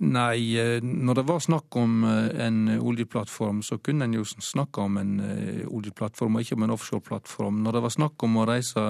Nei, 0.01 0.57
eh, 0.57 0.81
når 0.81 1.19
det 1.19 1.23
var 1.29 1.43
snakk 1.45 1.75
om 1.77 1.99
eh, 2.09 2.31
en 2.47 2.63
oljeplattform, 2.73 3.61
så 3.61 3.77
kunne 3.77 4.07
en 4.07 4.15
jo 4.17 4.25
snakke 4.25 4.81
om 4.81 4.97
en 4.97 5.15
eh, 5.21 5.61
oljeplattform, 5.69 6.33
og 6.33 6.45
ikke 6.45 6.57
om 6.57 6.65
en 6.65 6.73
offshoreplattform. 6.73 7.61
Når 7.65 7.77
det 7.77 7.83
var 7.85 7.93
snakk 7.93 8.25
om 8.25 8.39
å 8.41 8.47
reise 8.49 8.85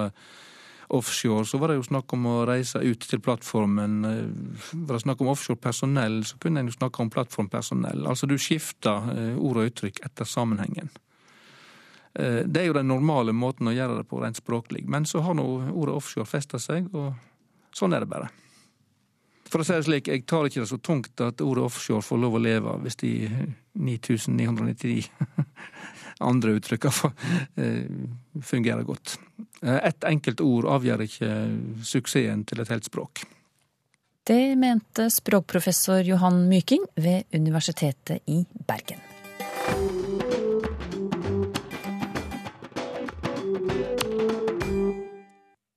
offshore, 0.96 1.44
så 1.44 1.60
var 1.60 1.68
det 1.68 1.80
jo 1.80 1.88
snakk 1.88 2.14
om 2.16 2.28
å 2.30 2.36
reise 2.48 2.80
ut 2.80 3.04
til 3.10 3.20
plattformen. 3.20 3.98
Var 4.72 4.94
det 4.94 5.02
snakk 5.02 5.20
om 5.20 5.32
offshorepersonell, 5.34 6.20
så 6.24 6.40
kunne 6.40 6.62
en 6.62 6.70
jo 6.70 6.76
snakke 6.78 7.02
om 7.02 7.12
plattformpersonell. 7.12 8.06
Altså 8.08 8.30
du 8.30 8.36
skifter 8.40 9.10
ord 9.34 9.58
og 9.58 9.72
uttrykk 9.72 9.98
etter 10.06 10.30
sammenhengen. 10.30 10.94
Det 12.14 12.62
er 12.62 12.70
jo 12.70 12.78
den 12.78 12.86
normale 12.88 13.34
måten 13.34 13.66
å 13.66 13.74
gjøre 13.74 13.98
det 13.98 14.06
på 14.08 14.22
rent 14.22 14.38
språklig. 14.38 14.86
Men 14.86 15.10
så 15.10 15.26
har 15.26 15.34
nå 15.36 15.44
ordet 15.74 15.98
offshore 15.98 16.30
festa 16.30 16.62
seg, 16.62 16.86
og 16.94 17.18
sånn 17.74 17.98
er 17.98 18.06
det 18.06 18.12
bare. 18.14 18.30
For 19.46 19.62
å 19.62 19.66
si 19.66 19.76
det 19.76 19.86
slik, 19.86 20.10
jeg 20.10 20.24
tar 20.26 20.48
ikke 20.48 20.64
det 20.64 20.70
så 20.70 20.78
tungt 20.82 21.22
at 21.22 21.42
ordet 21.44 21.66
offshore 21.68 22.04
får 22.04 22.22
lov 22.22 22.38
å 22.38 22.42
leve 22.42 22.74
hvis 22.82 22.98
de 23.02 23.12
9999 23.78 25.06
andre 26.30 26.56
uttrykka 26.56 26.92
eh, 27.54 27.84
fungerer 28.42 28.82
godt. 28.82 29.18
Eh, 29.62 29.76
ett 29.76 30.04
enkelt 30.04 30.40
ord 30.40 30.68
avgjør 30.76 31.06
ikke 31.06 31.32
suksessen 31.84 32.44
til 32.48 32.62
et 32.62 32.72
helt 32.72 32.88
språk. 32.88 33.26
Det 34.26 34.56
mente 34.58 35.06
språkprofessor 35.12 36.02
Johan 36.08 36.48
Myking 36.50 36.88
ved 36.98 37.30
Universitetet 37.30 38.26
i 38.26 38.42
Bergen. 38.66 38.98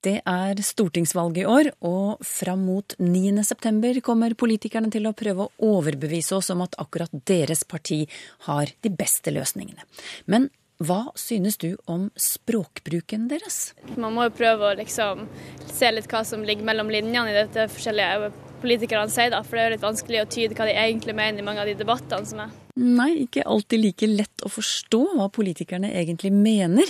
Det 0.05 0.21
er 0.23 0.59
stortingsvalg 0.63 1.41
i 1.41 1.43
år, 1.49 1.73
og 1.83 2.21
fram 2.23 2.61
mot 2.69 2.93
9. 3.03 3.33
september 3.43 3.97
kommer 4.05 4.35
politikerne 4.39 4.87
til 4.93 5.09
å 5.09 5.15
prøve 5.17 5.47
å 5.47 5.73
overbevise 5.75 6.37
oss 6.37 6.47
om 6.53 6.63
at 6.63 6.77
akkurat 6.79 7.11
deres 7.27 7.65
parti 7.67 8.05
har 8.47 8.71
de 8.79 8.93
beste 8.95 9.33
løsningene. 9.35 9.83
Men 10.31 10.47
hva 10.79 11.09
synes 11.19 11.59
du 11.59 11.73
om 11.91 12.07
språkbruken 12.15 13.27
deres? 13.27 13.73
Man 13.99 14.15
må 14.15 14.29
jo 14.29 14.37
prøve 14.37 14.69
å 14.69 14.77
liksom 14.79 15.25
se 15.67 15.91
litt 15.91 16.07
hva 16.07 16.23
som 16.23 16.47
ligger 16.47 16.63
mellom 16.69 16.87
linjene 16.93 17.33
i 17.33 17.35
dette 17.41 17.67
forskjellige 17.73 18.31
politikerne 18.61 19.11
sier, 19.11 19.31
da, 19.33 19.41
for 19.45 19.57
det 19.57 19.61
er 19.61 19.69
jo 19.69 19.75
litt 19.75 19.85
vanskelig 19.85 20.21
å 20.21 20.29
tyde 20.31 20.57
hva 20.57 20.67
de 20.67 20.75
egentlig 20.77 21.15
mener 21.17 21.41
i 21.41 21.45
mange 21.45 21.63
av 21.63 21.69
de 21.69 21.75
debattene 21.79 22.27
som 22.27 22.41
er. 22.43 22.51
Nei, 22.79 23.25
ikke 23.25 23.43
alltid 23.49 23.81
like 23.81 24.07
lett 24.07 24.43
å 24.47 24.51
forstå 24.51 24.99
hva 25.17 25.25
politikerne 25.35 25.89
egentlig 25.99 26.31
mener. 26.31 26.87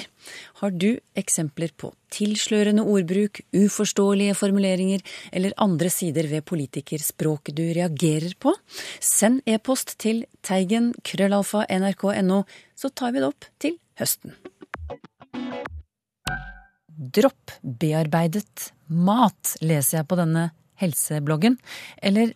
Har 0.62 0.76
du 0.76 1.00
eksempler 1.18 1.72
på 1.74 1.90
tilslørende 2.14 2.84
ordbruk, 2.86 3.42
uforståelige 3.56 4.36
formuleringer 4.38 5.02
eller 5.34 5.56
andre 5.58 5.90
sider 5.94 6.30
ved 6.30 6.46
politikerspråket 6.50 7.58
du 7.58 7.64
reagerer 7.78 8.36
på? 8.38 8.54
Send 9.02 9.42
e-post 9.50 9.96
til 10.04 10.26
teigen 10.46 10.92
krøllalfa 11.02 11.66
nrk.no, 11.74 12.44
så 12.78 12.94
tar 12.94 13.16
vi 13.16 13.24
det 13.24 13.32
opp 13.32 13.50
til 13.58 13.80
høsten. 13.98 14.38
Dropp 17.00 17.58
bearbeidet 17.64 18.72
mat, 18.90 19.56
leser 19.64 20.02
jeg 20.02 20.10
på 20.10 20.18
denne 20.20 20.50
helsebloggen. 20.80 21.58
Eller 22.02 22.34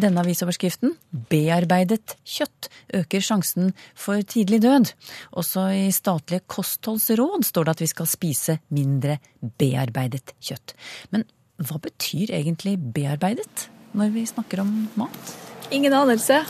denne 0.00 0.22
avisoverskriften, 0.22 0.94
'Bearbeidet 1.30 2.16
kjøtt 2.24 2.68
øker 2.94 3.20
sjansen 3.24 3.72
for 3.94 4.22
tidlig 4.22 4.62
død'. 4.62 4.92
Også 5.32 5.66
i 5.74 5.90
statlige 5.94 6.44
kostholdsråd 6.46 7.44
står 7.46 7.64
det 7.64 7.76
at 7.76 7.80
vi 7.80 7.90
skal 7.90 8.06
spise 8.06 8.58
mindre 8.70 9.18
bearbeidet 9.58 10.34
kjøtt. 10.40 10.74
Men 11.10 11.24
hva 11.60 11.78
betyr 11.82 12.32
egentlig 12.32 12.78
bearbeidet 12.78 13.68
når 13.92 14.12
vi 14.14 14.26
snakker 14.26 14.62
om 14.62 14.88
mat? 14.96 15.34
Ingen 15.70 15.92
anelse. 15.92 16.44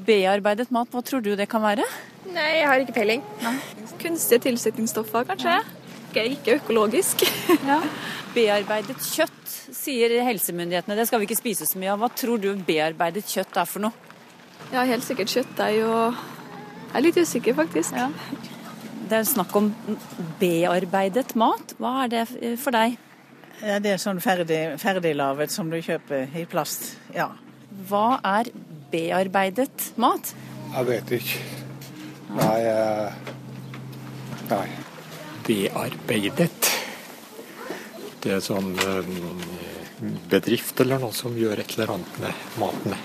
Bearbeidet 0.00 0.70
mat, 0.72 0.88
hva 0.90 1.02
tror 1.04 1.20
du 1.20 1.34
det 1.36 1.48
kan 1.50 1.62
være? 1.62 1.84
Nei, 2.30 2.60
jeg 2.60 2.66
har 2.68 2.80
ikke 2.80 2.96
peiling. 2.96 3.22
Kunstige 4.00 4.40
tilsetningsstoffer, 4.46 5.26
kanskje. 5.28 5.58
Ja. 5.60 5.79
Ikke, 6.10 6.26
ikke 6.26 6.56
økologisk. 6.58 7.22
ja. 7.70 7.78
Bearbeidet 8.34 8.98
kjøtt 8.98 9.52
sier 9.74 10.12
helsemyndighetene. 10.26 10.96
Det 10.98 11.06
skal 11.06 11.22
vi 11.22 11.28
ikke 11.28 11.38
spise 11.38 11.66
så 11.68 11.78
mye 11.78 11.92
av. 11.94 12.00
Hva 12.02 12.10
tror 12.18 12.40
du 12.42 12.50
bearbeidet 12.66 13.26
kjøtt 13.30 13.58
er 13.62 13.68
for 13.70 13.86
noe? 13.86 14.08
Ja, 14.70 14.82
helt 14.86 15.06
sikkert 15.06 15.32
kjøttdeig 15.32 15.80
og 15.86 16.18
Jeg 16.90 16.98
er 16.98 17.04
litt 17.04 17.18
usikker, 17.22 17.54
faktisk. 17.54 17.94
Ja. 17.94 18.08
Det 19.10 19.20
er 19.20 19.28
snakk 19.30 19.54
om 19.54 19.68
bearbeidet 20.40 21.36
mat. 21.38 21.76
Hva 21.78 21.92
er 22.02 22.10
det 22.10 22.24
for 22.58 22.74
deg? 22.74 22.96
Ja, 23.62 23.78
det 23.78 23.94
er 23.94 24.02
sånn 24.02 24.18
ferdig, 24.24 24.58
ferdiglaget 24.82 25.54
som 25.54 25.70
du 25.70 25.78
kjøper 25.78 26.34
i 26.34 26.42
plast. 26.50 26.96
Ja. 27.14 27.28
Hva 27.86 28.18
er 28.26 28.50
bearbeidet 28.90 29.92
mat? 30.02 30.34
Jeg 30.74 30.90
vet 30.90 31.16
ikke. 31.20 31.42
Nei, 32.34 32.60
nei. 34.50 34.66
Bearbeidet. 35.46 36.70
Det 38.20 38.36
er 38.36 38.42
sånn 38.44 38.74
bedrift 40.30 40.80
eller 40.80 41.00
noe 41.02 41.16
som 41.16 41.36
gjør 41.36 41.62
et 41.62 41.76
eller 41.76 41.94
annet 41.96 42.20
med 42.22 42.44
maten. 42.60 42.98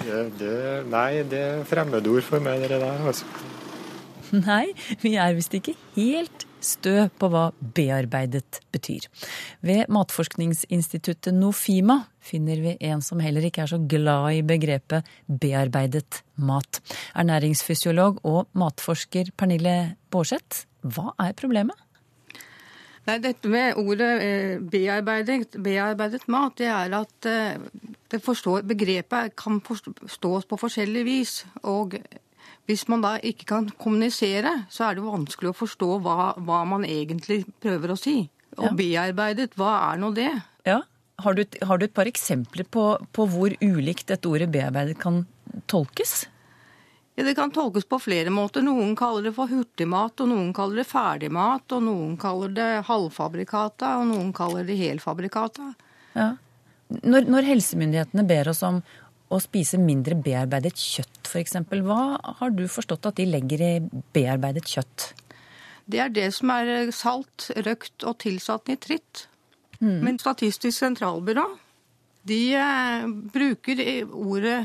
Det, 0.00 0.20
det, 0.40 0.58
nei, 0.90 1.22
det 1.28 1.40
er 1.46 1.64
fremmedord 1.68 2.24
for 2.26 2.42
meg, 2.44 2.64
det 2.64 2.80
der. 2.80 3.02
altså. 3.06 3.28
Nei, 4.46 4.70
vi 5.02 5.16
er 5.18 5.34
visst 5.34 5.54
ikke 5.58 5.74
helt 5.96 6.46
stø 6.62 7.08
på 7.18 7.28
hva 7.32 7.48
bearbeidet 7.76 8.60
betyr. 8.72 9.08
Ved 9.66 9.90
Matforskningsinstituttet 9.92 11.34
Nofima 11.34 12.02
finner 12.22 12.60
vi 12.62 12.76
en 12.90 13.02
som 13.04 13.20
heller 13.24 13.48
ikke 13.48 13.64
er 13.64 13.72
så 13.72 13.80
glad 13.90 14.36
i 14.36 14.44
begrepet 14.46 15.08
bearbeidet 15.26 16.22
mat. 16.36 16.82
Ernæringsfysiolog 17.18 18.20
og 18.28 18.46
matforsker 18.60 19.32
Pernille 19.36 19.96
Baarseth, 20.12 20.66
hva 20.82 21.14
er 21.20 21.36
problemet? 21.38 21.78
Nei, 23.08 23.16
Dette 23.22 23.50
med 23.50 23.78
ordet 23.80 24.10
eh, 24.22 24.56
bearbeidet, 24.60 25.56
bearbeidet 25.64 26.26
mat, 26.30 26.56
det 26.60 26.68
er 26.68 26.96
at 27.00 27.28
eh, 27.28 27.62
det 28.12 28.20
forstår, 28.22 28.66
begrepet 28.68 29.34
kan 29.38 29.60
forstås 29.64 30.46
på 30.50 30.58
forskjellig 30.60 31.04
vis. 31.06 31.32
Og 31.64 31.96
hvis 32.68 32.86
man 32.92 33.02
da 33.02 33.16
ikke 33.24 33.48
kan 33.48 33.70
kommunisere, 33.80 34.52
så 34.70 34.88
er 34.88 34.98
det 34.98 35.06
vanskelig 35.06 35.52
å 35.52 35.56
forstå 35.56 35.90
hva, 36.04 36.32
hva 36.38 36.60
man 36.68 36.84
egentlig 36.86 37.42
prøver 37.62 37.94
å 37.94 37.98
si. 37.98 38.22
Og 38.58 38.68
ja. 38.68 38.74
bearbeidet, 38.76 39.54
hva 39.58 39.76
er 39.90 40.02
nå 40.02 40.12
det? 40.16 40.30
Ja, 40.68 40.82
Har 41.20 41.34
du, 41.36 41.44
har 41.68 41.78
du 41.78 41.84
et 41.84 41.94
par 41.94 42.08
eksempler 42.08 42.64
på, 42.64 42.84
på 43.12 43.26
hvor 43.28 43.52
ulikt 43.60 44.08
dette 44.08 44.28
ordet 44.28 44.48
bearbeidet 44.52 44.96
kan 45.00 45.26
tolkes? 45.68 46.24
Det 47.24 47.34
kan 47.36 47.52
tolkes 47.52 47.84
på 47.84 47.98
flere 48.00 48.30
måter. 48.32 48.64
Noen 48.64 48.94
kaller 48.96 49.28
det 49.28 49.34
for 49.36 49.50
hurtigmat, 49.50 50.20
og 50.22 50.30
noen 50.30 50.52
kaller 50.56 50.82
det 50.82 50.88
ferdigmat, 50.88 51.66
og 51.76 51.84
noen 51.86 52.16
kaller 52.20 52.54
det 52.56 52.70
halvfabrikata, 52.88 53.96
og 54.00 54.10
noen 54.12 54.32
kaller 54.36 54.66
det 54.68 54.78
helfabrikata. 54.80 55.72
Ja. 56.14 56.32
Når, 56.90 57.28
når 57.30 57.46
helsemyndighetene 57.46 58.26
ber 58.26 58.50
oss 58.50 58.64
om 58.66 58.80
å 59.30 59.38
spise 59.42 59.78
mindre 59.78 60.16
bearbeidet 60.18 60.74
kjøtt 60.80 61.30
f.eks., 61.30 61.58
hva 61.86 62.02
har 62.40 62.54
du 62.54 62.64
forstått 62.70 63.06
at 63.12 63.20
de 63.20 63.28
legger 63.30 63.62
i 63.62 63.72
bearbeidet 64.14 64.66
kjøtt? 64.66 65.12
Det 65.90 66.00
er 66.02 66.14
det 66.14 66.28
som 66.34 66.50
er 66.54 66.90
salt, 66.94 67.50
røkt 67.66 68.06
og 68.06 68.18
tilsatt 68.22 68.70
nitritt. 68.70 69.26
Mm. 69.80 69.98
Men 70.04 70.18
Statistisk 70.20 70.76
sentralbyrå 70.78 71.46
de 72.30 72.40
eh, 72.56 73.06
bruker 73.34 73.82
ordet 74.06 74.62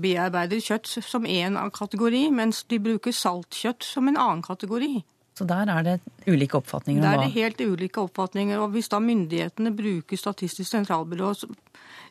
bearbeidet 0.00 0.62
kjøtt 0.64 0.90
som 1.06 1.26
én 1.26 1.58
kategori, 1.74 2.28
mens 2.34 2.64
de 2.68 2.80
bruker 2.82 3.14
saltkjøtt 3.14 3.86
som 3.86 4.10
en 4.10 4.18
annen 4.18 4.44
kategori. 4.44 4.98
Så 5.38 5.46
der 5.46 5.70
er 5.70 5.84
det 5.86 6.00
ulike 6.26 6.58
oppfatninger? 6.58 7.02
Der 7.02 7.14
er 7.14 7.28
det 7.28 7.36
helt 7.36 7.60
ulike 7.62 8.02
oppfatninger. 8.02 8.58
Og 8.58 8.72
hvis 8.74 8.90
da 8.90 8.98
myndighetene 8.98 9.70
bruker 9.76 10.18
Statistisk 10.18 10.66
sentralbyrås 10.72 11.44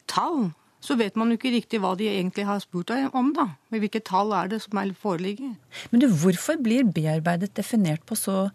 tall, 0.08 0.54
så 0.80 0.96
vet 0.96 1.18
man 1.20 1.34
jo 1.34 1.40
ikke 1.40 1.52
riktig 1.52 1.82
hva 1.84 1.92
de 2.00 2.08
egentlig 2.08 2.46
har 2.48 2.62
spurt 2.64 2.94
om, 3.12 3.34
da. 3.36 3.50
Hvilke 3.74 4.00
tall 4.06 4.32
er 4.38 4.54
det 4.54 4.62
som 4.64 4.80
foreligger. 5.02 5.58
Men 5.92 6.04
du, 6.04 6.08
hvorfor 6.08 6.62
blir 6.64 6.88
bearbeidet 6.88 7.52
definert 7.58 8.06
på 8.08 8.16
så 8.16 8.48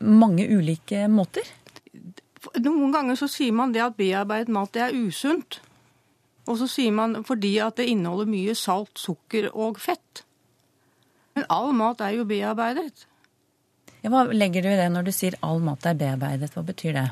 mange 0.00 0.46
ulike 0.48 1.04
måter? 1.12 1.44
Noen 2.62 2.94
ganger 2.94 3.18
så 3.20 3.28
sier 3.28 3.52
man 3.52 3.74
det 3.74 3.82
at 3.84 3.98
bearbeidet 3.98 4.52
mat 4.52 4.72
det 4.72 4.86
er 4.86 4.96
usunt. 4.96 5.60
Og 6.48 6.56
så 6.62 6.68
sier 6.70 6.94
man 6.96 7.20
fordi 7.28 7.58
at 7.62 7.76
det 7.76 7.90
inneholder 7.92 8.30
mye 8.30 8.56
salt, 8.56 8.96
sukker 8.98 9.50
og 9.52 9.80
fett. 9.80 10.24
Men 11.36 11.46
all 11.52 11.74
mat 11.76 12.00
er 12.02 12.16
jo 12.16 12.26
bearbeidet. 12.28 13.06
Ja, 14.00 14.08
hva 14.08 14.24
legger 14.32 14.64
du 14.64 14.70
i 14.72 14.78
det 14.80 14.88
når 14.92 15.10
du 15.10 15.12
sier 15.12 15.36
all 15.44 15.60
mat 15.62 15.84
er 15.86 15.98
bearbeidet? 16.00 16.54
Hva 16.56 16.64
betyr 16.64 16.96
det? 16.96 17.08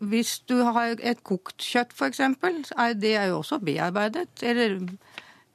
hvis 0.00 0.38
du 0.48 0.62
har 0.64 0.96
et 0.96 1.20
kokt 1.26 1.60
kjøtt, 1.60 1.92
f.eks., 1.92 2.22
det 2.96 3.12
er 3.16 3.28
jo 3.30 3.40
også 3.40 3.60
bearbeidet. 3.60 4.30
Eller, 4.42 4.78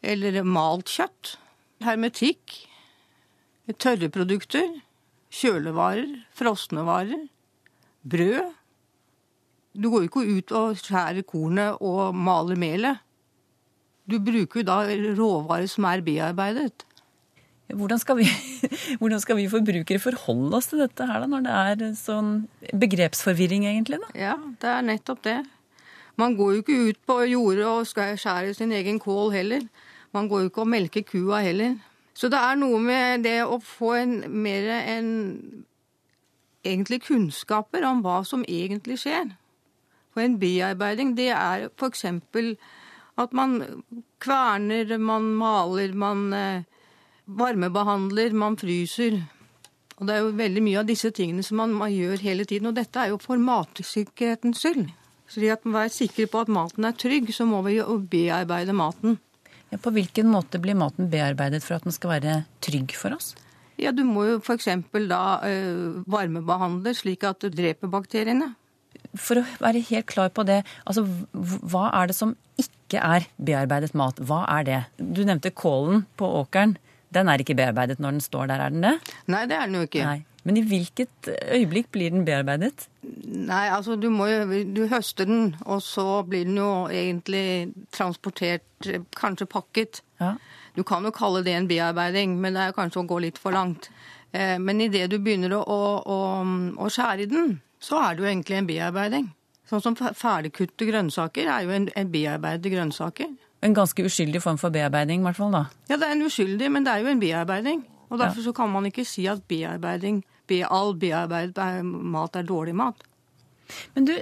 eller 0.06 0.44
malt 0.46 0.92
kjøtt. 0.94 1.36
Hermetikk. 1.86 2.60
Tørre 3.82 4.10
produkter. 4.14 4.70
Kjølevarer. 5.34 6.22
Frosne 6.38 6.86
varer. 6.86 7.26
Brød. 8.06 8.54
Du 9.76 9.90
går 9.92 10.06
jo 10.06 10.10
ikke 10.10 10.26
ut 10.38 10.56
og 10.56 10.80
skjærer 10.80 11.26
kornet 11.28 11.82
og 11.84 12.16
maler 12.16 12.60
melet. 12.60 13.02
Du 14.06 14.20
bruker 14.22 14.62
jo 14.62 14.68
da 14.68 14.82
råvarer 15.18 15.68
som 15.70 15.88
er 15.90 16.04
bearbeidet. 16.06 16.86
Hvordan 17.74 17.98
skal, 17.98 18.20
vi, 18.20 18.28
hvordan 19.02 19.22
skal 19.24 19.40
vi 19.40 19.48
forbrukere 19.50 20.00
forholde 20.00 20.54
oss 20.60 20.70
til 20.70 20.84
dette 20.84 21.08
her, 21.10 21.24
da, 21.24 21.30
når 21.30 21.46
det 21.48 21.88
er 21.90 21.96
sånn 21.98 22.36
begrepsforvirring, 22.78 23.66
egentlig? 23.66 23.98
da? 24.04 24.12
Ja, 24.14 24.36
det 24.62 24.70
er 24.70 24.86
nettopp 24.86 25.24
det. 25.26 25.40
Man 26.22 26.38
går 26.38 26.54
jo 26.54 26.62
ikke 26.62 26.78
ut 26.92 27.00
på 27.10 27.18
jordet 27.28 27.66
og 27.66 27.90
skjærer 27.90 28.54
sin 28.56 28.72
egen 28.72 29.02
kål 29.02 29.34
heller. 29.34 29.66
Man 30.16 30.30
går 30.32 30.46
jo 30.46 30.52
ikke 30.52 30.64
og 30.64 30.72
melker 30.72 31.04
kua 31.10 31.42
heller. 31.44 31.74
Så 32.16 32.30
det 32.32 32.40
er 32.40 32.60
noe 32.60 32.78
med 32.80 33.26
det 33.26 33.42
å 33.44 33.58
få 33.60 33.96
en, 33.98 34.14
mer 34.32 34.70
enn 34.78 35.10
egentlig 36.66 37.02
kunnskaper 37.10 37.84
om 37.90 38.00
hva 38.06 38.22
som 38.28 38.46
egentlig 38.48 39.02
skjer. 39.02 39.34
For 40.16 40.24
en 40.24 40.38
bearbeiding, 40.40 41.12
det 41.18 41.28
er 41.36 41.68
f.eks. 41.76 42.06
at 43.20 43.34
man 43.36 43.58
kverner, 44.24 44.98
man 44.98 45.28
maler, 45.36 45.92
man 45.94 46.22
eh, 46.34 46.64
varmebehandler, 47.28 48.32
man 48.32 48.56
fryser. 48.56 49.20
Og 50.00 50.08
det 50.08 50.16
er 50.16 50.24
jo 50.24 50.32
veldig 50.40 50.64
mye 50.64 50.80
av 50.82 50.88
disse 50.88 51.12
tingene 51.16 51.44
som 51.44 51.60
man, 51.60 51.76
man 51.76 51.92
gjør 51.92 52.24
hele 52.24 52.48
tiden. 52.48 52.72
Og 52.72 52.80
dette 52.80 53.00
er 53.00 53.12
jo 53.12 53.20
for 53.20 53.40
matsikkerhetens 53.40 54.64
skyld. 54.64 54.88
Så 55.28 55.44
at 55.52 55.64
man 55.68 55.84
er 55.84 55.94
sikre 55.94 56.28
på 56.32 56.44
at 56.46 56.52
maten 56.52 56.88
er 56.88 56.96
trygg, 56.96 57.32
så 57.36 57.48
må 57.50 57.60
vi 57.66 57.80
jo 57.80 57.98
bearbeide 58.00 58.76
maten. 58.78 59.18
Ja, 59.72 59.80
på 59.82 59.92
hvilken 59.92 60.30
måte 60.32 60.62
blir 60.62 60.78
maten 60.78 61.10
bearbeidet 61.12 61.64
for 61.66 61.76
at 61.76 61.88
den 61.88 61.96
skal 61.96 62.16
være 62.16 62.36
trygg 62.64 62.94
for 62.96 63.18
oss? 63.18 63.34
Ja, 63.76 63.92
Du 63.92 64.06
må 64.08 64.24
jo 64.30 64.40
f.eks. 64.40 64.70
da 65.10 65.24
øh, 65.44 66.04
varmebehandle 66.08 66.94
slik 66.96 67.26
at 67.28 67.42
du 67.42 67.50
dreper 67.50 67.92
bakteriene. 67.92 68.54
For 69.20 69.42
å 69.42 69.46
være 69.62 69.84
helt 69.90 70.08
klar 70.12 70.32
på 70.36 70.46
det, 70.48 70.62
altså 70.86 71.06
hva 71.34 71.88
er 72.02 72.12
det 72.12 72.18
som 72.18 72.36
ikke 72.62 73.02
er 73.02 73.28
bearbeidet 73.36 73.96
mat? 73.98 74.20
Hva 74.20 74.44
er 74.58 74.68
det? 74.68 74.82
Du 75.00 75.24
nevnte 75.24 75.54
kålen 75.56 76.06
på 76.20 76.30
åkeren. 76.42 76.76
Den 77.16 77.32
er 77.32 77.42
ikke 77.42 77.56
bearbeidet 77.58 78.02
når 78.04 78.18
den 78.18 78.26
står 78.26 78.50
der, 78.52 78.64
er 78.64 78.74
den 78.74 78.84
det? 78.84 78.96
Nei, 79.32 79.46
det 79.48 79.58
er 79.58 79.70
den 79.70 79.80
jo 79.80 79.86
ikke. 79.88 80.08
Nei. 80.08 80.24
Men 80.46 80.60
i 80.60 80.66
hvilket 80.68 81.30
øyeblikk 81.56 81.88
blir 81.96 82.12
den 82.14 82.26
bearbeidet? 82.26 82.86
Nei, 83.26 83.64
altså 83.74 83.96
du 83.98 84.12
må 84.14 84.28
jo 84.30 84.60
Du 84.76 84.84
høster 84.92 85.26
den, 85.26 85.56
og 85.66 85.82
så 85.82 86.22
blir 86.28 86.46
den 86.46 86.60
jo 86.60 86.86
egentlig 86.92 87.74
transportert, 87.96 88.68
kanskje 89.18 89.50
pakket. 89.50 90.04
Ja. 90.22 90.36
Du 90.76 90.84
kan 90.84 91.06
jo 91.08 91.14
kalle 91.16 91.42
det 91.44 91.56
en 91.56 91.68
bearbeiding, 91.68 92.38
men 92.42 92.54
det 92.54 92.62
er 92.62 92.78
kanskje 92.78 93.02
å 93.02 93.10
gå 93.10 93.20
litt 93.24 93.40
for 93.42 93.56
langt. 93.56 93.90
Eh, 94.36 94.58
men 94.60 94.82
idet 94.84 95.08
du 95.10 95.18
begynner 95.24 95.56
å, 95.58 95.64
å, 95.64 96.20
å, 96.78 96.90
skjære 96.92 97.26
i 97.26 97.30
den, 97.32 97.56
så 97.86 98.02
er 98.02 98.16
det 98.16 98.24
jo 98.24 98.30
egentlig 98.32 98.58
en 98.58 98.70
bearbeiding. 98.70 99.32
Sånn 99.70 99.82
som 99.82 99.98
ferdigkutte 99.98 100.86
grønnsaker 100.86 101.50
er 101.50 101.66
jo 101.66 101.74
en, 101.74 101.90
en 101.98 102.14
bearbeidede 102.14 102.74
grønnsaker. 102.74 103.32
En 103.66 103.74
ganske 103.74 104.06
uskyldig 104.06 104.42
form 104.44 104.60
for 104.62 104.74
bearbeiding, 104.74 105.24
i 105.24 105.28
hvert 105.30 105.40
fall 105.40 105.54
da? 105.56 105.64
Ja, 105.90 105.98
det 105.98 106.08
er 106.08 106.16
en 106.18 106.26
uskyldig, 106.28 106.70
men 106.74 106.86
det 106.86 106.94
er 106.94 107.06
jo 107.06 107.12
en 107.14 107.22
bearbeiding. 107.22 107.84
Og 108.12 108.22
derfor 108.22 108.42
ja. 108.44 108.46
så 108.50 108.54
kan 108.54 108.70
man 108.70 108.86
ikke 108.90 109.06
si 109.10 109.26
at 109.30 109.42
bearbeiding, 109.50 110.22
be, 110.50 110.62
all 110.66 110.94
bearbeidet 111.02 111.86
mat 111.86 112.38
er 112.38 112.46
dårlig 112.46 112.76
mat. 112.78 113.02
Men 113.96 114.08
du, 114.08 114.14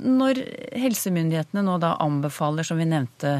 når 0.00 0.40
helsemyndighetene 0.78 1.64
nå 1.66 1.76
da 1.82 1.94
anbefaler, 2.02 2.66
som 2.66 2.80
vi 2.80 2.86
nevnte, 2.88 3.34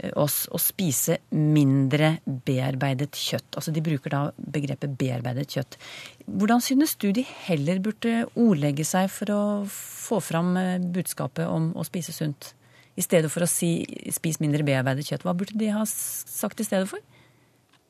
eh, 0.00 0.12
oss 0.20 0.44
å 0.52 0.60
spise 0.60 1.20
mindre 1.32 2.16
bearbeidet 2.26 3.16
kjøtt, 3.18 3.56
altså 3.56 3.74
de 3.74 3.84
bruker 3.84 4.14
da 4.14 4.22
begrepet 4.36 4.96
bearbeidet 5.00 5.48
kjøtt, 5.56 5.78
hvordan 6.26 6.64
synes 6.64 6.96
du 7.00 7.10
de 7.16 7.24
heller 7.46 7.82
burde 7.84 8.24
ordlegge 8.34 8.86
seg 8.86 9.10
for 9.12 9.34
å 9.34 9.42
få 9.70 10.20
fram 10.24 10.56
eh, 10.60 10.78
budskapet 10.80 11.46
om 11.48 11.72
å 11.74 11.86
spise 11.86 12.14
sunt? 12.16 12.54
I 12.98 13.04
stedet 13.06 13.30
for 13.32 13.46
å 13.46 13.48
si 13.48 13.86
'spis 14.12 14.40
mindre 14.42 14.66
bearbeidet 14.66 15.06
kjøtt', 15.06 15.24
hva 15.24 15.36
burde 15.36 15.56
de 15.56 15.70
ha 15.72 15.86
sagt 15.86 16.60
i 16.60 16.66
stedet 16.66 16.90
for? 16.90 17.00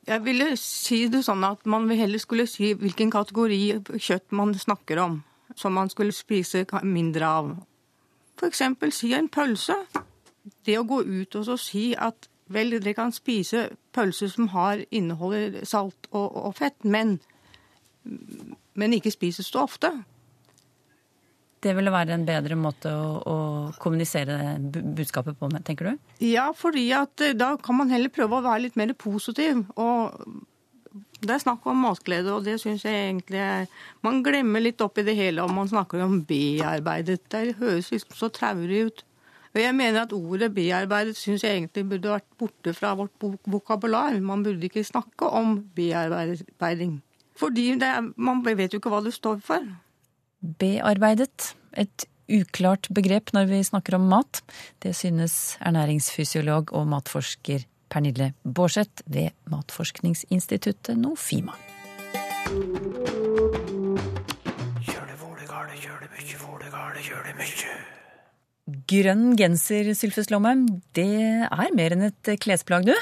Jeg 0.07 0.23
ville 0.25 0.57
si 0.57 1.09
det 1.13 1.25
sånn 1.27 1.43
at 1.45 1.67
man 1.69 1.89
heller 1.93 2.21
skulle 2.21 2.47
si 2.49 2.73
hvilken 2.79 3.11
kategori 3.13 3.59
kjøtt 4.01 4.33
man 4.33 4.55
snakker 4.57 5.01
om, 5.03 5.21
som 5.61 5.77
man 5.77 5.93
skulle 5.93 6.17
spise 6.17 6.65
mindre 6.83 7.29
av. 7.29 7.53
Eksempel 8.47 8.93
si 8.97 9.13
en 9.13 9.29
pølse. 9.29 9.77
Det 10.65 10.79
å 10.81 10.87
gå 10.89 11.03
ut 11.05 11.37
og 11.37 11.51
si 11.61 11.91
at 11.93 12.31
vel, 12.51 12.73
dere 12.79 12.97
kan 12.97 13.13
spise 13.15 13.69
pølser 13.95 14.31
som 14.33 14.49
har, 14.55 14.83
inneholder 14.91 15.61
salt 15.69 16.09
og, 16.11 16.33
og 16.49 16.57
fett, 16.59 16.79
men, 16.85 17.19
men 18.75 18.97
ikke 18.97 19.13
spises 19.15 19.53
så 19.53 19.67
ofte. 19.69 19.93
Det 21.61 21.75
ville 21.77 21.93
være 21.93 22.15
en 22.17 22.25
bedre 22.25 22.57
måte 22.57 22.91
å, 22.97 23.09
å 23.21 23.37
kommunisere 23.83 24.57
budskapet 24.73 25.37
på, 25.37 25.51
tenker 25.67 25.91
du? 25.91 26.13
Ja, 26.25 26.47
fordi 26.57 26.87
at 26.97 27.21
eh, 27.21 27.37
da 27.37 27.53
kan 27.61 27.77
man 27.83 27.93
heller 27.93 28.13
prøve 28.13 28.39
å 28.39 28.47
være 28.47 28.65
litt 28.65 28.79
mer 28.81 28.95
positiv. 28.97 29.67
Og 29.77 30.17
det 31.21 31.35
er 31.35 31.43
snakk 31.43 31.67
om 31.69 31.83
matglede, 31.85 32.33
og 32.33 32.47
det 32.47 32.57
syns 32.63 32.85
jeg 32.87 32.97
egentlig 32.97 33.41
er 33.45 33.69
Man 34.05 34.23
glemmer 34.25 34.63
litt 34.63 34.81
oppi 34.81 35.05
det 35.07 35.17
hele 35.19 35.45
om 35.45 35.55
man 35.55 35.69
snakker 35.69 36.03
om 36.05 36.21
bearbeidet. 36.25 37.21
Det 37.33 37.57
høres 37.61 37.91
liksom 37.93 38.17
så 38.17 38.31
traurig 38.33 38.87
ut. 38.89 39.05
Og 39.51 39.59
jeg 39.59 39.75
mener 39.75 40.05
at 40.05 40.13
ordet 40.15 40.53
bearbeidet 40.55 41.19
syns 41.19 41.43
jeg 41.45 41.59
egentlig 41.59 41.87
burde 41.91 42.13
vært 42.13 42.29
borte 42.39 42.75
fra 42.75 42.95
vårt 42.99 43.13
vokabular. 43.51 44.15
Man 44.23 44.45
burde 44.47 44.69
ikke 44.69 44.87
snakke 44.87 45.27
om 45.27 45.59
bearbeiding. 45.75 47.01
Fordi 47.41 47.73
er, 47.75 48.13
man 48.17 48.45
vet 48.45 48.73
jo 48.73 48.79
ikke 48.79 48.93
hva 48.93 49.03
det 49.03 49.17
står 49.17 49.41
for 49.45 49.67
bearbeidet. 50.41 51.55
Et 51.77 52.07
uklart 52.31 52.89
begrep 52.95 53.33
når 53.35 53.49
vi 53.51 53.63
snakker 53.67 53.99
om 53.99 54.07
mat. 54.11 54.43
Det 54.83 54.95
synes 54.97 55.57
ernæringsfysiolog 55.61 56.73
og 56.77 56.87
matforsker 56.93 57.67
Pernille 57.91 58.33
Baarseth 58.45 59.03
ved 59.11 59.35
Matforskningsinstituttet 59.51 60.97
Nofima. 60.99 61.57
Grønn 68.91 69.35
genser, 69.39 69.95
Sylfus 69.99 70.31
Lomheim, 70.31 70.67
det 70.95 71.09
er 71.51 71.75
mer 71.75 71.95
enn 71.97 72.07
et 72.09 72.31
klesplagg, 72.43 72.87
du? 72.87 72.95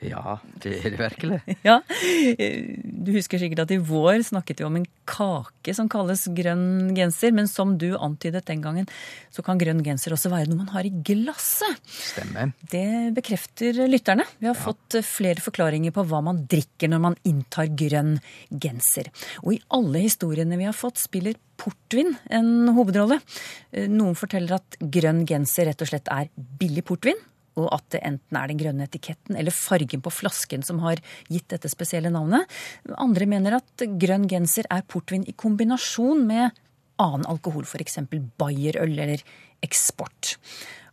Ja, 0.00 0.38
det 0.62 0.78
er 0.78 0.94
det 0.94 0.98
virkelig. 1.00 1.38
ja, 1.68 1.80
Du 3.04 3.12
husker 3.12 3.40
sikkert 3.40 3.64
at 3.66 3.74
i 3.74 3.80
vår 3.84 4.22
snakket 4.24 4.62
vi 4.62 4.66
om 4.66 4.78
en 4.78 4.86
kake 5.08 5.74
som 5.76 5.90
kalles 5.92 6.24
grønn 6.36 6.94
genser. 6.96 7.34
Men 7.36 7.50
som 7.50 7.76
du 7.80 7.90
antydet 7.98 8.46
den 8.48 8.64
gangen, 8.64 8.88
så 9.32 9.44
kan 9.44 9.60
grønn 9.60 9.82
genser 9.84 10.16
også 10.16 10.32
være 10.32 10.48
noe 10.48 10.62
man 10.62 10.72
har 10.72 10.88
i 10.88 10.92
glasset. 10.92 11.80
Stemmer. 11.84 12.54
Det 12.72 13.12
bekrefter 13.16 13.82
lytterne. 13.90 14.24
Vi 14.40 14.48
har 14.48 14.56
ja. 14.56 14.64
fått 14.64 15.00
flere 15.04 15.44
forklaringer 15.44 15.94
på 15.96 16.06
hva 16.08 16.22
man 16.24 16.44
drikker 16.50 16.92
når 16.92 17.04
man 17.10 17.18
inntar 17.28 17.68
grønn 17.68 18.16
genser. 18.50 19.12
Og 19.44 19.58
i 19.58 19.62
alle 19.76 20.06
historiene 20.06 20.60
vi 20.60 20.68
har 20.68 20.76
fått, 20.76 21.00
spiller 21.00 21.36
portvin 21.60 22.14
en 22.32 22.70
hovedrolle. 22.72 23.20
Noen 23.92 24.16
forteller 24.16 24.56
at 24.56 24.80
grønn 24.80 25.26
genser 25.28 25.68
rett 25.68 25.84
og 25.84 25.90
slett 25.92 26.08
er 26.08 26.32
billig 26.32 26.86
portvin 26.88 27.20
og 27.58 27.68
at 27.74 27.86
det 27.94 28.02
enten 28.06 28.38
er 28.38 28.50
den 28.50 28.60
grønne 28.60 28.86
etiketten 28.86 29.38
eller 29.38 29.54
fargen 29.54 30.02
på 30.04 30.12
flasken 30.14 30.64
som 30.66 30.82
har 30.84 31.02
gitt 31.28 31.48
dette 31.52 31.70
spesielle 31.72 32.12
navnet. 32.12 32.48
Andre 32.96 33.28
mener 33.30 33.58
at 33.58 33.86
grønn 34.00 34.28
genser 34.30 34.68
er 34.70 34.86
portvin 34.86 35.26
i 35.28 35.36
kombinasjon 35.36 36.26
med 36.28 36.60
annen 37.00 37.26
alkohol, 37.28 37.64
f.eks. 37.64 37.98
bayerøl 38.38 38.98
eller 38.98 39.22
eksport. 39.64 40.36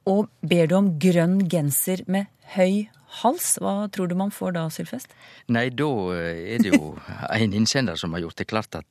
Og 0.08 0.30
ber 0.42 0.70
du 0.70 0.78
om 0.78 0.94
grønn 1.02 1.42
genser 1.52 2.06
med 2.08 2.30
høy 2.56 2.88
hals, 3.22 3.56
hva 3.64 3.88
tror 3.92 4.10
du 4.10 4.16
man 4.20 4.32
får 4.32 4.56
da, 4.56 4.68
Sylfest? 4.72 5.12
Nei, 5.52 5.68
da 5.76 5.90
er 6.16 6.64
det 6.64 6.72
jo 6.76 6.94
en 7.32 7.56
innsender 7.56 8.00
som 8.00 8.16
har 8.16 8.24
gjort 8.24 8.40
det 8.40 8.48
klart 8.52 8.80
at 8.80 8.88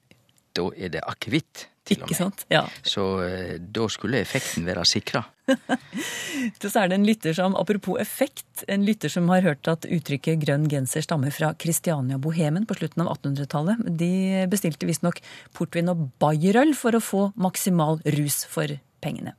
da 0.56 0.68
er 0.76 0.92
det 0.92 1.04
akevitt 1.04 1.66
til 1.86 2.02
og 2.02 2.10
med. 2.10 2.18
Sant? 2.18 2.44
Ja. 2.52 2.64
Så 2.82 3.06
eh, 3.24 3.56
da 3.60 3.86
skulle 3.92 4.20
effekten 4.24 4.66
være 4.66 4.84
sikra. 4.88 5.24
så 6.58 6.70
er 6.80 6.90
det 6.90 6.96
en 6.98 7.06
lytter 7.06 7.36
som, 7.36 7.54
apropos 7.58 8.00
effekt, 8.02 8.64
en 8.68 8.86
lytter 8.86 9.12
som 9.12 9.28
har 9.30 9.44
hørt 9.46 9.70
at 9.70 9.86
uttrykket 9.86 10.42
grønn 10.42 10.66
genser 10.70 11.06
stammer 11.06 11.34
fra 11.34 11.52
Kristiania 11.58 12.18
Bohemen 12.18 12.66
på 12.66 12.78
slutten 12.78 13.04
av 13.04 13.14
1800-tallet. 13.14 13.86
De 14.00 14.10
bestilte 14.50 14.88
visstnok 14.88 15.22
portvin 15.56 15.92
og 15.92 16.08
bayerøl 16.22 16.74
for 16.78 16.98
å 16.98 17.04
få 17.04 17.22
maksimal 17.38 18.02
rus 18.18 18.42
for 18.50 18.74
pengene. 19.02 19.36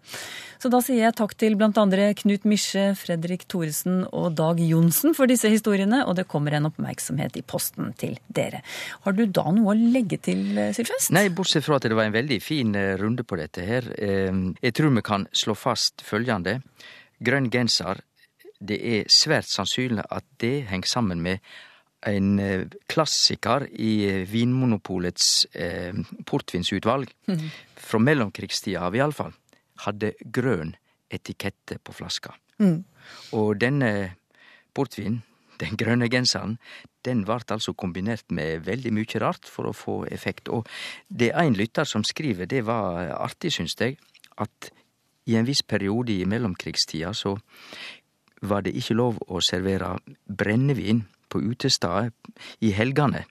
Så 0.58 0.72
da 0.74 0.80
sier 0.82 1.04
jeg 1.04 1.16
takk 1.18 1.36
til 1.38 1.56
andre 1.62 2.10
Knut 2.18 2.46
Misje, 2.50 2.90
Fredrik 2.98 3.46
Thoresen 3.50 4.02
og 4.10 4.34
Dag 4.40 4.60
Johnsen 4.64 5.14
for 5.18 5.30
disse 5.30 5.52
historiene, 5.54 6.02
og 6.06 6.18
det 6.18 6.28
kommer 6.28 6.58
en 6.58 6.70
oppmerksomhet 6.72 7.38
i 7.38 7.44
posten 7.46 7.94
til 8.00 8.18
dere. 8.28 8.64
Har 9.06 9.14
du 9.14 9.26
da 9.30 9.46
noe 9.54 9.76
å 9.76 9.78
legge 9.78 10.18
til, 10.18 10.58
Sylfest? 10.74 11.14
Nei, 11.14 11.28
bortsett 11.30 11.66
fra 11.66 11.78
at 11.78 11.86
det 11.86 11.98
var 11.98 12.10
en 12.10 12.18
veldig 12.18 12.42
fin 12.42 12.74
eh, 12.76 12.96
runde 12.98 13.26
på 13.28 13.38
dette 13.38 13.66
her. 13.68 13.92
Eh, 13.98 14.34
jeg 14.64 14.78
tror 14.78 14.94
vi 14.98 15.06
kan 15.06 15.30
slå 15.32 15.56
fast 15.58 16.02
følgende. 16.06 16.60
Grønn 17.22 17.52
genser, 17.54 18.02
det 18.58 18.82
er 18.82 19.10
svært 19.14 19.50
sannsynlig 19.52 20.06
at 20.10 20.26
det 20.42 20.66
henger 20.72 20.90
sammen 20.90 21.22
med 21.22 21.44
en 22.08 22.38
eh, 22.42 22.66
klassiker 22.90 23.68
i 23.74 24.24
Vinmonopolets 24.30 25.46
eh, 25.54 25.94
portvinsutvalg. 26.26 27.14
Mm. 27.30 27.52
Fra 27.88 28.02
mellomkrigstida 28.02 28.88
av, 28.90 28.98
iallfall 28.98 29.36
hadde 29.86 30.14
grønn 30.34 30.76
etikette 31.14 31.80
på 31.84 31.96
flaska. 31.96 32.34
Mm. 32.60 32.84
Og 33.38 33.58
denne 33.62 33.92
portvinen, 34.76 35.22
den 35.58 35.78
grønne 35.80 36.10
genseren, 36.10 36.58
den 37.06 37.24
vart 37.28 37.52
altså 37.54 37.74
kombinert 37.74 38.28
med 38.30 38.66
veldig 38.68 38.92
mykje 38.94 39.22
rart 39.24 39.48
for 39.50 39.70
å 39.70 39.76
få 39.76 39.96
effekt. 40.14 40.52
Og 40.54 40.68
det 41.08 41.32
ein 41.34 41.58
lytter 41.58 41.88
som 41.88 42.04
skriver, 42.06 42.46
det 42.46 42.66
var 42.68 43.14
artig, 43.16 43.54
syns 43.56 43.78
jeg, 43.80 43.98
at 44.38 44.70
i 45.28 45.36
en 45.36 45.48
viss 45.48 45.64
periode 45.66 46.14
i 46.14 46.28
mellomkrigstida 46.30 47.14
så 47.18 47.36
var 48.48 48.64
det 48.64 48.76
ikke 48.78 48.98
lov 48.98 49.18
å 49.34 49.42
servere 49.42 49.96
brennevin 50.30 51.02
på 51.28 51.42
utestader 51.42 52.12
i 52.64 52.72
helgene. 52.76 53.24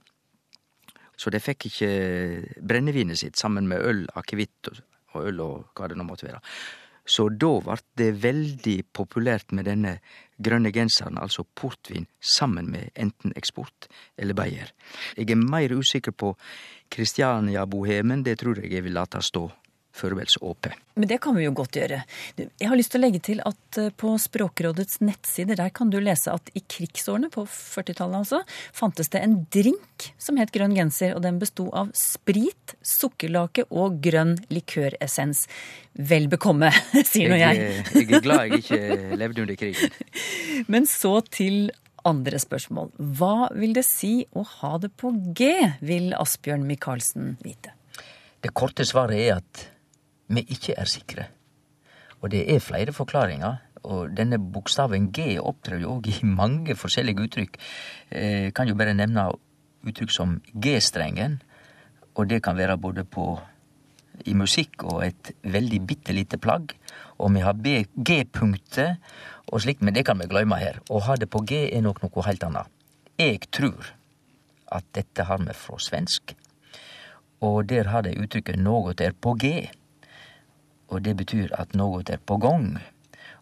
Så 1.16 1.30
de 1.32 1.40
fikk 1.40 1.70
ikke 1.70 1.90
brennevinet 2.61 3.22
sitt 3.22 3.38
sammen 3.40 3.68
med 3.70 3.80
øl, 3.80 4.02
akevitt 4.18 4.72
og 4.72 4.82
øl 5.24 5.40
og 5.44 5.70
hva 5.76 5.88
det 5.88 5.96
nå 5.98 6.07
måtte 6.07 6.29
være. 6.29 6.42
Så 7.07 7.29
da 7.31 7.52
ble 7.62 7.76
det 8.00 8.09
veldig 8.22 8.76
populært 8.96 9.52
med 9.55 9.68
denne 9.70 9.92
grønne 10.42 10.72
genseren, 10.74 11.20
altså 11.22 11.44
portvin, 11.55 12.09
sammen 12.20 12.66
med 12.72 12.90
enten 12.98 13.33
eksport 13.38 13.87
eller 14.18 14.35
Bayer. 14.35 14.72
Jeg 15.16 15.31
er 15.31 15.38
mer 15.38 15.72
usikker 15.72 16.12
på 16.12 16.35
Kristiania-bohemen, 16.90 18.24
det 18.26 18.40
tror 18.42 18.59
jeg 18.59 18.72
jeg 18.74 18.85
vil 18.85 18.98
late 18.98 19.22
stå 19.22 19.46
forvels 19.96 20.37
åpe. 20.40 20.72
Men 20.96 21.09
det 21.11 21.18
kan 21.24 21.37
vi 21.37 21.44
jo 21.44 21.52
godt 21.56 21.76
gjøre. 21.76 22.00
Jeg 22.37 22.68
har 22.70 22.78
lyst 22.78 22.92
til 22.94 23.00
å 23.00 23.04
legge 23.04 23.20
til 23.24 23.40
at 23.44 23.78
eh, 23.80 23.92
på 23.92 24.14
Språkrådets 24.20 25.00
nettsider 25.04 25.59
der 25.59 25.72
kan 25.76 25.90
du 25.92 25.98
lese 26.00 26.32
at 26.32 26.50
i 26.56 26.62
krigsårene, 26.62 27.30
på 27.32 27.44
40-tallet 27.50 28.22
altså, 28.22 28.42
fantes 28.76 29.12
det 29.12 29.22
en 29.24 29.38
drink 29.52 30.11
som 30.20 30.40
het 30.40 30.52
grønn 30.54 30.76
genser, 30.76 31.16
og 31.16 31.24
den 31.24 31.40
besto 31.42 31.68
av 31.76 31.92
sprit, 31.96 32.76
sukkerlake 32.85 33.66
og 33.70 34.00
grønn 34.04 34.37
likøressens. 34.52 35.46
Vel 35.96 36.30
bekomme, 36.32 36.70
sier 37.11 37.32
nå 37.32 37.40
jeg. 37.40 37.64
Jeg, 37.64 37.88
jeg 37.96 38.20
er 38.20 38.24
glad 38.24 38.46
jeg 38.46 38.64
ikke 38.64 39.18
levde 39.20 39.44
under 39.46 39.61
krigen. 39.61 39.98
Men 40.72 40.88
så 40.88 41.18
til 41.28 41.70
andre 42.06 42.38
spørsmål. 42.40 42.92
Hva 43.18 43.48
vil 43.56 43.74
det 43.76 43.85
si 43.87 44.20
å 44.37 44.44
ha 44.61 44.76
det 44.82 44.92
på 45.00 45.12
G, 45.37 45.50
vil 45.85 46.12
Asbjørn 46.16 46.66
Michaelsen 46.68 47.35
vite. 47.44 47.74
Det 48.44 48.52
korte 48.54 48.87
svaret 48.87 49.18
er 49.18 49.40
at 49.40 49.64
vi 50.29 50.43
ikke 50.51 50.75
er 50.79 50.91
sikre. 50.91 51.29
Og 52.21 52.31
det 52.33 52.45
er 52.53 52.62
flere 52.65 52.93
forklaringer. 52.93 53.62
Og 53.87 54.11
denne 54.17 54.39
bokstaven 54.41 55.11
G 55.15 55.37
opptrer 55.39 55.83
jo 55.83 55.97
òg 55.97 56.09
i 56.11 56.27
mange 56.27 56.75
forskjellige 56.75 57.23
uttrykk. 57.23 57.59
Jeg 58.11 58.47
eh, 58.49 58.53
kan 58.55 58.67
jo 58.67 58.75
bare 58.79 58.97
nevne 58.99 59.29
uttrykk 59.87 60.11
som 60.11 60.41
G-strengen. 60.55 61.39
Og 62.17 62.27
det 62.31 62.43
kan 62.43 62.57
være 62.59 62.79
både 62.81 63.05
på 63.05 63.37
i 64.25 64.33
musikk 64.35 64.83
og 64.89 65.05
et 65.05 65.31
veldig 65.45 65.81
bitte 65.87 66.15
lite 66.17 66.41
plagg. 66.41 66.73
Og 67.21 67.31
vi 67.35 67.45
har 67.45 67.55
G-punktet 67.95 68.97
og 69.47 69.62
slikt, 69.62 69.85
men 69.85 69.95
det 69.95 70.07
kan 70.09 70.19
vi 70.19 70.27
glemme 70.31 70.59
her. 70.59 70.81
Å 70.91 71.03
ha 71.07 71.17
det 71.21 71.31
på 71.31 71.45
G 71.47 71.67
er 71.69 71.85
nok 71.85 72.03
noe 72.03 72.27
helt 72.27 72.43
annet. 72.43 72.73
Jeg 73.21 73.47
tror 73.55 73.93
at 74.73 74.85
dette 74.97 75.25
har 75.29 75.39
vi 75.45 75.55
fra 75.55 75.79
svensk, 75.81 76.35
og 77.45 77.69
der 77.71 77.93
har 77.93 78.03
de 78.03 78.17
uttrykket 78.19 78.59
'noe 78.59 78.95
er 78.99 79.12
på 79.12 79.37
G' 79.39 79.69
og 80.88 81.03
det 81.05 81.16
betyr 81.18 81.55
at 81.59 81.75
noe 81.75 82.03
er 82.07 82.20
på 82.22 82.38
gang. 82.42 82.77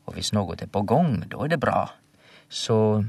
Og 0.06 0.16
hvis 0.16 0.32
noe 0.36 0.56
er 0.56 0.70
på 0.70 0.82
gang, 0.88 1.22
da 1.30 1.44
er 1.44 1.52
det 1.52 1.60
bra. 1.60 1.86
Så 2.48 3.04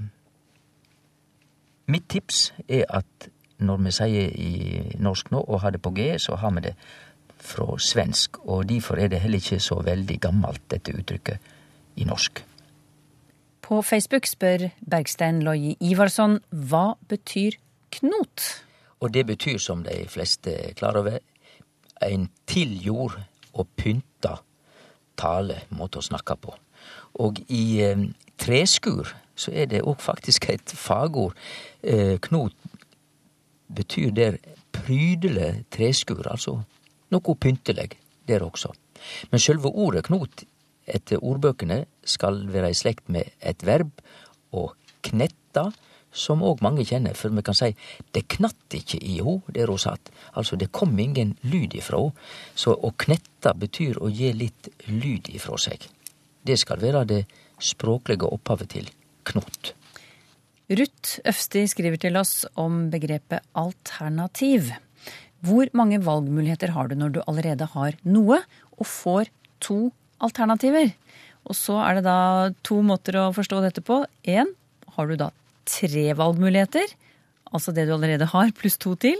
mitt 1.88 2.08
tips 2.10 2.52
er 2.68 2.86
at 2.90 3.30
når 3.58 3.84
vi 3.86 3.94
sier 3.96 4.32
i 4.36 4.52
norsk 5.00 5.32
nå 5.32 5.44
å 5.48 5.60
ha 5.64 5.72
det 5.72 5.82
på 5.84 5.94
G, 5.96 6.08
så 6.20 6.36
har 6.42 6.52
vi 6.58 6.66
det 6.68 6.74
fra 7.40 7.78
svensk. 7.80 8.42
Og 8.44 8.68
derfor 8.70 9.00
er 9.00 9.12
det 9.12 9.22
heller 9.24 9.40
ikke 9.40 9.62
så 9.64 9.80
veldig 9.86 10.20
gammelt, 10.24 10.64
dette 10.72 10.96
uttrykket, 10.96 11.54
i 11.96 12.08
norsk. 12.08 12.42
På 13.66 13.80
Facebook 13.82 14.28
spør 14.28 14.68
Bergstein 14.86 15.40
Loie 15.46 15.78
Ivarsson 15.82 16.42
hva 16.52 16.98
betyr 17.10 17.56
knot? 17.96 18.44
Og 19.00 19.14
det 19.14 19.26
betyr, 19.28 19.58
som 19.60 19.84
de 19.86 20.04
fleste 20.10 20.52
er 20.52 20.76
klar 20.78 20.98
over, 21.00 21.18
en 22.04 22.28
tiljord 22.48 23.16
og 23.56 23.68
pynta 23.78 24.15
tale, 25.18 25.64
måte 25.76 26.00
å 26.00 26.06
snakke 26.06 26.38
på. 26.42 26.56
Og 27.24 27.42
i 27.48 27.82
eh, 27.84 28.08
treskur 28.42 29.14
så 29.36 29.52
er 29.52 29.70
det 29.72 29.84
òg 29.84 30.00
faktisk 30.04 30.50
et 30.52 30.74
fagord. 30.78 31.36
Eh, 31.84 32.18
knot 32.24 32.56
betyr 33.76 34.12
der 34.16 34.40
prydelig 34.76 35.66
treskur, 35.74 36.26
altså 36.30 36.60
noe 37.14 37.38
pyntelig 37.40 37.96
der 38.28 38.46
også. 38.46 38.74
Men 39.32 39.42
sjølve 39.42 39.72
ordet 39.72 40.06
knot 40.08 40.46
etter 40.86 41.24
ordbøkene 41.24 41.84
skal 42.06 42.44
være 42.54 42.72
i 42.72 42.78
slekt 42.78 43.10
med 43.10 43.32
et 43.42 43.66
verb, 43.66 43.92
å 44.54 44.70
knetta, 45.06 45.70
som 46.16 46.44
òg 46.46 46.64
mange 46.64 46.86
kjenner, 46.88 47.16
for 47.18 47.34
vi 47.36 47.44
kan 47.46 47.58
si 47.58 47.72
det 48.16 48.26
knatt 48.38 48.78
ikkje 48.80 49.02
i 49.04 49.20
ho 49.24 49.38
der 49.52 49.70
ho 49.72 49.78
satt. 49.82 50.12
Altså 50.40 50.58
det 50.60 50.72
kom 50.76 50.96
ingen 51.00 51.36
lyd 51.44 51.76
ifrå 51.78 52.06
ho. 52.08 52.12
Så 52.56 52.74
å 52.76 52.94
knetta 52.96 53.54
betyr 53.60 54.00
å 54.00 54.10
gi 54.10 54.32
litt 54.34 54.72
lyd 54.88 55.30
ifrå 55.36 55.60
seg. 55.60 55.84
Det 56.46 56.58
skal 56.62 56.82
være 56.82 57.04
det 57.10 57.24
språklege 57.62 58.30
opphavet 58.32 58.72
til 58.76 58.90
knot. 59.28 59.74
Ruth 60.66 61.20
Øfsti 61.30 61.66
skriver 61.70 62.00
til 62.02 62.18
oss 62.18 62.46
om 62.58 62.88
begrepet 62.94 63.46
alternativ. 63.54 64.72
Hvor 65.46 65.70
mange 65.78 66.00
valgmuligheter 66.02 66.74
har 66.74 66.90
du 66.90 66.96
når 66.98 67.14
du 67.14 67.20
allerede 67.26 67.68
har 67.76 67.98
noe, 68.08 68.40
og 68.76 68.90
får 68.90 69.30
to 69.62 69.92
alternativer? 70.26 70.90
Og 71.46 71.58
så 71.58 71.78
er 71.84 72.00
det 72.00 72.08
da 72.08 72.20
to 72.66 72.80
måter 72.82 73.20
å 73.22 73.32
forstå 73.36 73.62
dette 73.62 73.84
på. 73.86 74.02
Én, 74.26 74.50
har 74.96 75.10
du 75.10 75.20
da 75.20 75.30
tre 75.70 76.10
valgmuligheter, 76.18 76.94
altså 77.52 77.74
det 77.76 77.88
du 77.88 77.96
allerede 77.96 78.30
har, 78.32 78.54
pluss 78.58 78.78
to 78.82 78.96
til? 79.00 79.20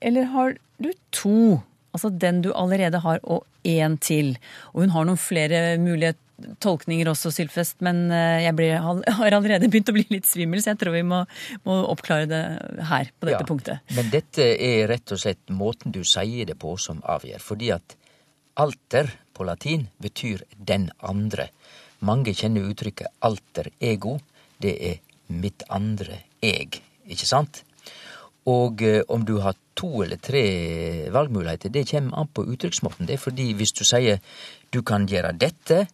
Eller 0.00 0.30
har 0.32 0.56
du 0.80 0.90
to, 1.12 1.60
altså 1.92 2.10
den 2.10 2.42
du 2.44 2.52
allerede 2.56 3.02
har, 3.04 3.20
og 3.22 3.44
én 3.66 3.98
til? 4.00 4.36
Og 4.72 4.84
hun 4.84 4.94
har 4.94 5.08
noen 5.08 5.20
flere 5.20 5.78
mulige 5.82 6.16
tolkninger 6.64 7.08
også, 7.10 7.32
Sylfest, 7.34 7.80
men 7.84 8.06
eh, 8.14 8.46
jeg 8.46 8.56
blir, 8.56 8.76
har 8.80 9.36
allerede 9.36 9.68
begynt 9.68 9.90
å 9.92 9.96
bli 9.96 10.06
litt 10.12 10.28
svimmel, 10.28 10.62
så 10.62 10.72
jeg 10.72 10.80
tror 10.82 10.96
vi 10.96 11.04
må, 11.06 11.22
må 11.68 11.76
oppklare 11.92 12.28
det 12.30 12.42
her, 12.88 13.10
på 13.18 13.28
dette 13.28 13.42
ja, 13.42 13.48
punktet. 13.48 13.82
Men 13.96 14.08
dette 14.12 14.46
er 14.54 14.86
rett 14.90 15.12
og 15.12 15.20
slett 15.20 15.52
måten 15.52 15.94
du 15.94 16.02
sier 16.08 16.48
det 16.48 16.56
på 16.60 16.76
som 16.80 17.02
avgjør, 17.04 17.44
fordi 17.44 17.72
at 17.76 17.96
alter 18.60 19.12
på 19.36 19.46
latin 19.48 19.86
betyr 20.02 20.44
den 20.56 20.88
andre. 21.06 21.50
Mange 22.04 22.34
kjenner 22.36 22.68
uttrykket 22.70 23.12
alter 23.24 23.70
ego. 23.80 24.18
Det 24.60 24.74
er 24.88 24.98
mitt 25.30 25.64
andre 25.70 26.22
eg, 26.42 26.80
ikke 27.10 27.28
sant? 27.28 27.62
Og 28.50 28.82
eh, 28.82 29.02
om 29.08 29.24
du 29.24 29.38
har 29.44 29.56
to 29.78 30.02
eller 30.04 30.20
tre 30.20 30.44
valgmuligheter, 31.12 31.72
det 31.72 31.88
kommer 31.90 32.18
an 32.18 32.28
på 32.28 32.44
uttrykksmåten. 32.52 33.06
Det 33.06 33.16
er 33.16 33.22
fordi 33.22 33.52
hvis 33.56 33.72
du 33.76 33.84
sier 33.84 34.20
du 34.72 34.82
kan 34.82 35.06
gjøre 35.08 35.32
dette, 35.36 35.86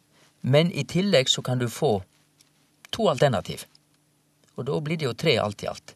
men 0.43 0.71
i 0.73 0.87
tillegg 0.87 1.31
så 1.31 1.43
kan 1.43 1.59
du 1.59 1.69
få 1.69 1.99
to 2.95 3.09
alternativ. 3.11 3.67
Og 4.57 4.67
da 4.69 4.79
blir 4.81 4.97
det 4.97 5.09
jo 5.09 5.17
tre 5.19 5.37
alt 5.43 5.63
i 5.63 5.71
alt. 5.71 5.95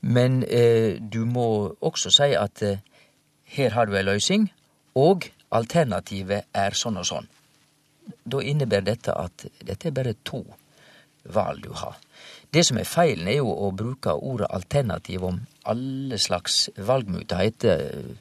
Men 0.00 0.42
eh, 0.44 0.98
du 1.00 1.24
må 1.24 1.76
også 1.80 2.12
si 2.12 2.34
at 2.36 2.62
eh, 2.62 2.82
her 3.56 3.72
har 3.74 3.86
du 3.86 3.96
ei 3.96 4.04
løysing, 4.04 4.50
og 4.98 5.28
alternativet 5.54 6.50
er 6.54 6.76
sånn 6.76 6.98
og 7.00 7.06
sånn. 7.08 7.28
Da 8.26 8.42
innebærer 8.42 8.90
dette 8.90 9.14
at 9.14 9.46
dette 9.62 9.88
er 9.88 9.94
bare 9.94 10.16
to 10.26 10.42
valg 11.34 11.62
du 11.64 11.72
har. 11.74 11.96
Det 12.54 12.62
som 12.66 12.78
er 12.78 12.88
feilen, 12.88 13.28
er 13.28 13.40
jo 13.40 13.50
å 13.50 13.72
bruke 13.74 14.14
ordet 14.14 14.48
alternativ 14.54 15.24
om 15.26 15.40
alle 15.68 16.18
slags 16.22 16.68
valgmuligheter. 16.76 18.14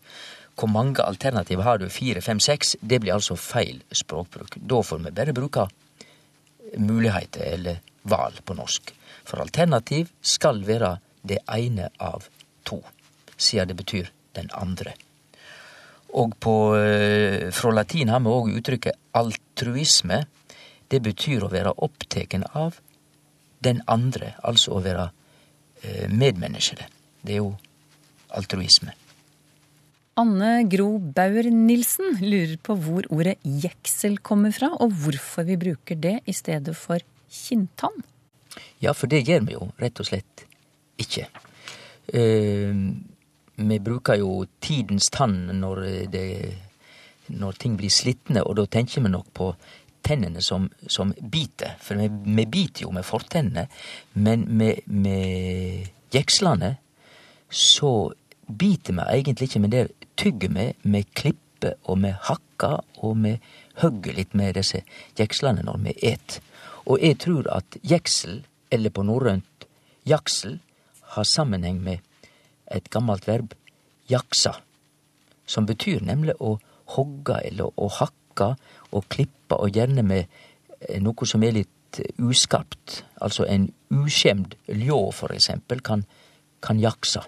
Hvor 0.56 0.72
mange 0.72 1.04
alternativ 1.04 1.62
har 1.66 1.80
du? 1.80 1.90
Fire, 1.92 2.22
fem, 2.24 2.40
seks? 2.40 2.76
Det 2.82 3.02
blir 3.04 3.16
altså 3.16 3.38
feil 3.40 3.82
språkbruk. 3.92 4.58
Da 4.58 4.82
får 4.84 5.04
vi 5.04 5.16
bare 5.16 5.36
bruke 5.36 5.68
muligheter, 6.78 7.46
eller 7.54 7.82
val 8.10 8.40
på 8.46 8.56
norsk. 8.58 8.94
For 9.26 9.42
alternativ 9.44 10.12
skal 10.22 10.64
være 10.66 10.98
det 11.26 11.42
ene 11.50 11.90
av 12.00 12.28
to, 12.66 12.82
siden 13.38 13.72
det 13.72 13.78
betyr 13.82 14.12
den 14.38 14.50
andre. 14.54 14.96
Og 16.16 16.36
på, 16.40 16.76
eh, 16.80 17.52
fra 17.52 17.72
latin 17.72 18.10
har 18.10 18.20
vi 18.20 18.32
òg 18.32 18.54
uttrykket 18.56 18.96
altruisme. 19.14 20.26
Det 20.88 21.02
betyr 21.02 21.44
å 21.44 21.52
være 21.52 21.74
opptatt 21.76 22.56
av 22.56 22.80
den 23.66 23.82
andre, 23.92 24.36
altså 24.46 24.78
å 24.78 24.84
være 24.86 25.10
eh, 25.82 26.06
medmenneskelig. 26.12 26.88
Det 27.26 27.36
er 27.36 27.42
jo 27.42 27.56
altruisme. 28.36 28.94
Anne 30.16 30.64
Gro 30.72 30.94
Bauer-Nilsen 31.16 32.22
lurer 32.22 32.56
på 32.64 32.78
hvor 32.80 33.08
ordet 33.12 33.36
jeksel 33.44 34.22
kommer 34.24 34.54
fra, 34.56 34.70
og 34.80 34.94
hvorfor 35.02 35.44
vi 35.50 35.58
bruker 35.60 36.00
det 36.00 36.22
i 36.30 36.36
stedet 36.36 36.76
for 36.80 37.04
kinntann. 37.28 37.98
Ja, 38.80 38.94
for 38.96 39.12
det 39.12 39.26
gjør 39.28 39.44
vi 39.48 39.58
jo 39.58 39.68
rett 39.82 40.00
og 40.00 40.08
slett 40.08 40.46
ikke. 41.02 41.28
Uh, 42.16 42.96
vi 43.56 43.80
bruker 43.84 44.20
jo 44.22 44.46
tidens 44.64 45.10
tann 45.12 45.50
når, 45.60 45.84
det, 46.12 46.28
når 47.36 47.60
ting 47.60 47.76
blir 47.80 47.92
slitne, 47.92 48.44
og 48.44 48.56
da 48.60 48.68
tenker 48.72 49.04
vi 49.04 49.12
nok 49.12 49.28
på 49.36 49.52
tennene 50.06 50.42
som, 50.42 50.68
som 50.88 51.14
biter. 51.20 51.76
For 51.82 52.00
vi, 52.00 52.10
vi, 52.10 52.46
biter 52.46 52.86
jo 52.86 52.94
med 52.96 53.06
fortennene, 53.08 53.68
men 54.14 54.46
med, 54.58 54.86
med 54.86 55.88
jekslene 56.14 56.76
så 57.50 58.14
biter 58.46 58.94
vi 58.94 59.08
egentlig 59.20 59.50
ikke, 59.50 59.64
men 59.64 59.74
der 59.74 59.92
tygger 60.20 60.54
vi, 60.54 60.68
vi 60.84 61.04
klipper 61.14 61.78
og 61.90 62.02
vi 62.04 62.14
hakker, 62.30 62.82
og 63.04 63.18
vi 63.24 63.36
hogger 63.82 64.18
litt 64.18 64.36
med 64.38 64.56
disse 64.58 64.84
jekslene 65.20 65.66
når 65.66 65.82
vi 65.88 65.96
et. 66.12 66.40
Og 66.86 67.02
jeg 67.02 67.18
tror 67.24 67.50
at 67.56 67.78
jeksel, 67.84 68.44
eller 68.72 68.94
på 68.94 69.06
norrønt 69.08 69.66
jaksel, 70.06 70.60
har 71.16 71.26
sammenheng 71.26 71.80
med 71.82 72.04
et 72.74 72.90
gammelt 72.94 73.28
verb, 73.28 73.54
jaksa, 74.10 74.54
som 75.46 75.66
betyr 75.66 76.04
nemlig 76.06 76.36
å 76.42 76.58
hogge 76.96 77.40
eller 77.48 77.74
å 77.82 77.90
hakke 78.00 78.25
og 78.44 79.08
klippe, 79.10 79.58
og 79.58 79.72
gjerne 79.76 80.04
med 80.06 80.26
eh, 80.26 81.02
noe 81.04 81.28
som 81.28 81.44
er 81.44 81.56
litt 81.62 82.02
uskarpt. 82.20 83.04
Altså 83.24 83.46
en 83.48 83.70
uskjemd 83.94 84.58
ljå, 84.68 85.00
for 85.16 85.34
eksempel, 85.36 85.82
kan, 85.86 86.04
kan 86.64 86.80
jaksa. 86.82 87.26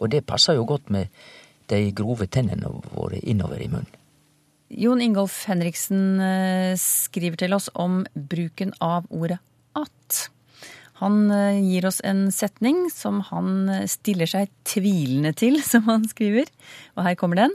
Og 0.00 0.10
det 0.10 0.24
passer 0.26 0.58
jo 0.58 0.66
godt 0.68 0.90
med 0.90 1.12
de 1.70 1.88
grove 1.96 2.26
tennene 2.26 2.70
våre 2.92 3.20
innover 3.22 3.62
i 3.62 3.70
munnen. 3.70 4.00
Jon 4.74 5.02
Ingolf 5.04 5.44
Henriksen 5.46 6.20
eh, 6.24 6.74
skriver 6.80 7.38
til 7.44 7.54
oss 7.54 7.68
om 7.78 8.02
bruken 8.14 8.72
av 8.82 9.06
ordet 9.14 9.38
at. 9.78 10.24
Han 10.98 11.28
eh, 11.30 11.60
gir 11.62 11.86
oss 11.86 12.00
en 12.04 12.26
setning 12.34 12.88
som 12.90 13.20
han 13.30 13.68
stiller 13.90 14.30
seg 14.30 14.50
tvilende 14.66 15.34
til, 15.38 15.60
som 15.70 15.86
han 15.90 16.08
skriver. 16.10 16.50
Og 16.96 17.06
her 17.06 17.18
kommer 17.20 17.44
den. 17.44 17.54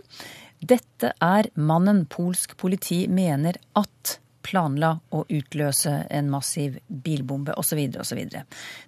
Dette 0.59 1.13
er 1.23 1.47
mannen 1.55 2.03
polsk 2.11 2.57
politi 2.59 3.05
mener 3.07 3.57
at 3.79 4.19
planla 4.49 4.91
å 5.13 5.23
utløse 5.29 5.91
en 6.09 6.29
massiv 6.31 6.77
bilbombe, 6.87 7.53
osv. 7.59 7.79
osv. 8.01 8.21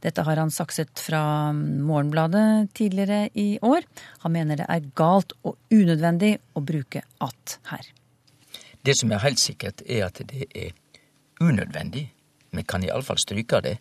Dette 0.04 0.26
har 0.28 0.42
han 0.42 0.52
sakset 0.52 1.00
fra 1.00 1.24
Morgenbladet 1.54 2.72
tidligere 2.78 3.28
i 3.38 3.60
år. 3.62 3.86
Han 4.26 4.36
mener 4.36 4.62
det 4.62 4.70
er 4.72 4.88
galt 4.98 5.36
og 5.44 5.58
unødvendig 5.72 6.38
å 6.56 6.64
bruke 6.66 7.04
at 7.24 7.58
her. 7.72 7.92
Det 8.82 8.96
som 8.98 9.12
er 9.14 9.22
helt 9.22 9.40
sikkert, 9.40 9.84
er 9.86 10.08
at 10.08 10.24
det 10.32 10.48
er 10.50 10.74
unødvendig. 11.42 12.08
Vi 12.52 12.64
kan 12.68 12.84
iallfall 12.84 13.20
stryke 13.22 13.62
det. 13.64 13.78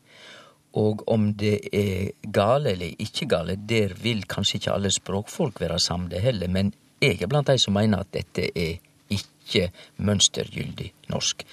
Og 0.78 1.02
om 1.10 1.32
det 1.34 1.56
er 1.74 2.12
gale 2.30 2.74
eller 2.76 3.00
ikke 3.02 3.26
gale, 3.30 3.56
der 3.56 3.96
vil 3.98 4.22
kanskje 4.30 4.60
ikke 4.60 4.74
alle 4.76 4.92
språkfolk 4.94 5.58
være 5.62 5.80
samde 5.82 6.20
heller, 6.22 6.52
men 6.52 6.70
jeg 7.00 7.22
er 7.22 7.30
blant 7.30 7.48
de 7.48 7.58
som 7.58 7.76
mener 7.76 8.02
at 8.02 8.12
dette 8.14 8.50
er 8.54 8.78
ikke 9.10 9.70
mønstergyldig 9.96 10.90
norsk. 11.12 11.44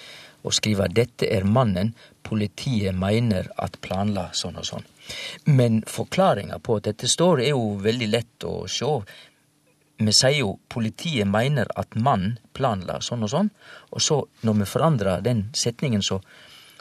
Og 0.43 0.53
skrive 0.53 0.87
'dette 0.87 1.27
er 1.27 1.43
mannen 1.43 1.95
politiet 2.23 2.95
mener 2.95 3.49
at 3.57 3.79
planla 3.81 4.29
sånn 4.33 4.57
og 4.57 4.65
sånn'. 4.65 4.85
Men 5.45 5.81
forklaringa 5.87 6.59
på 6.59 6.77
at 6.77 6.83
dette 6.83 7.07
står, 7.07 7.41
er 7.41 7.49
jo 7.49 7.75
veldig 7.81 8.07
lett 8.07 8.43
å 8.43 8.67
sjå. 8.67 9.03
Vi 9.97 10.11
sier 10.11 10.39
jo 10.39 10.59
'politiet 10.69 11.27
mener 11.27 11.67
at 11.75 11.95
mannen 11.95 12.37
planla 12.53 12.99
sånn 13.01 13.23
og 13.23 13.29
sånn', 13.29 13.49
og 13.91 14.01
så, 14.01 14.27
når 14.43 14.53
vi 14.53 14.65
forandrer 14.65 15.21
den 15.21 15.49
setningen, 15.53 16.01
så, 16.01 16.21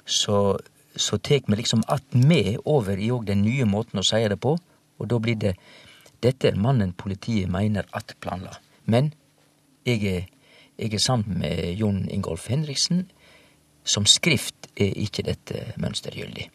så 0.04 0.58
så 0.96 1.18
tek 1.18 1.44
vi 1.46 1.56
liksom 1.56 1.82
att 1.86 2.14
med 2.14 2.58
over 2.64 2.98
i 2.98 3.10
òg 3.10 3.24
den 3.24 3.42
nye 3.44 3.64
måten 3.68 4.00
å 4.00 4.04
seie 4.06 4.28
det 4.28 4.38
på, 4.40 4.56
og 4.96 5.08
da 5.08 5.18
blir 5.20 5.36
det 5.36 5.54
dette 6.26 6.50
er 6.50 6.58
mannen 6.58 6.94
politiet 6.98 7.50
mener 7.52 7.86
at 7.96 8.16
planla. 8.22 8.56
Men 8.84 9.12
jeg 9.86 10.02
er, 10.10 10.24
jeg 10.78 10.94
er 10.94 11.02
sammen 11.02 11.40
med 11.42 11.76
Jon 11.78 12.06
Ingolf 12.10 12.48
Henriksen. 12.50 13.06
Som 13.86 14.06
skrift 14.10 14.66
er 14.74 14.96
ikke 14.98 15.22
dette 15.28 15.60
mønstergyldig. 15.78 16.48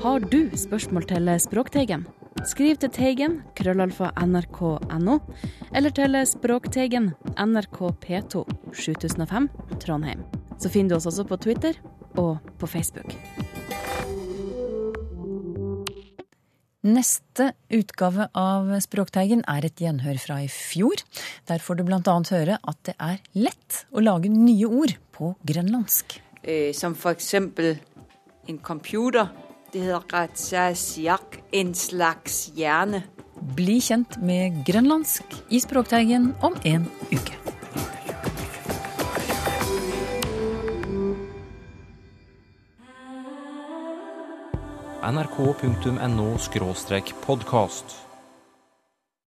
Har 0.00 0.24
du 0.24 0.38
spørsmål 0.56 1.04
til 1.10 1.28
Språkteigen? 1.42 2.06
Skriv 2.46 2.78
til 2.78 2.92
Teigen, 2.94 3.40
krøllalfa 3.58 4.12
nrk.no, 4.22 5.18
eller 5.74 5.90
til 5.90 6.16
Språkteigen, 6.30 7.10
NRK 7.34 7.80
P2, 8.04 8.44
7005, 8.72 9.50
Trondheim. 9.82 10.22
Så 10.62 10.70
finner 10.70 10.94
du 10.94 11.00
oss 11.00 11.10
også 11.10 11.26
på 11.26 11.36
Twitter 11.42 11.76
og 12.16 12.38
på 12.58 12.70
Facebook. 12.70 13.12
Neste 16.88 17.50
utgave 17.74 18.28
av 18.38 18.70
Språkteigen 18.80 19.42
er 19.50 19.66
et 19.66 19.80
gjenhør 19.82 20.16
fra 20.22 20.38
i 20.44 20.48
fjor. 20.48 21.02
Der 21.50 21.60
får 21.60 21.80
du 21.80 21.84
bl.a. 21.88 22.00
høre 22.30 22.56
at 22.62 22.78
det 22.88 22.94
er 22.96 23.18
lett 23.36 23.82
å 23.92 24.04
lage 24.04 24.30
nye 24.32 24.68
ord 24.68 24.94
på 25.12 25.34
grønlandsk. 25.48 26.16
Eh, 26.42 26.72
som 26.72 26.96
for 26.96 27.12
eksempel 27.12 27.74
en 28.48 28.60
computer. 28.64 29.28
Det 29.72 29.82
heter 29.84 30.00
Ratsasiak, 30.14 31.42
en 31.52 31.74
slags 31.76 32.46
hjerne. 32.56 33.02
Bli 33.58 33.76
kjent 33.84 34.16
med 34.24 34.62
grønlandsk 34.66 35.36
i 35.52 35.60
Språkteigen 35.60 36.32
om 36.40 36.56
en 36.64 36.88
uke. 37.12 37.37
nrk.no 45.10 46.38
podkast. 47.14 48.07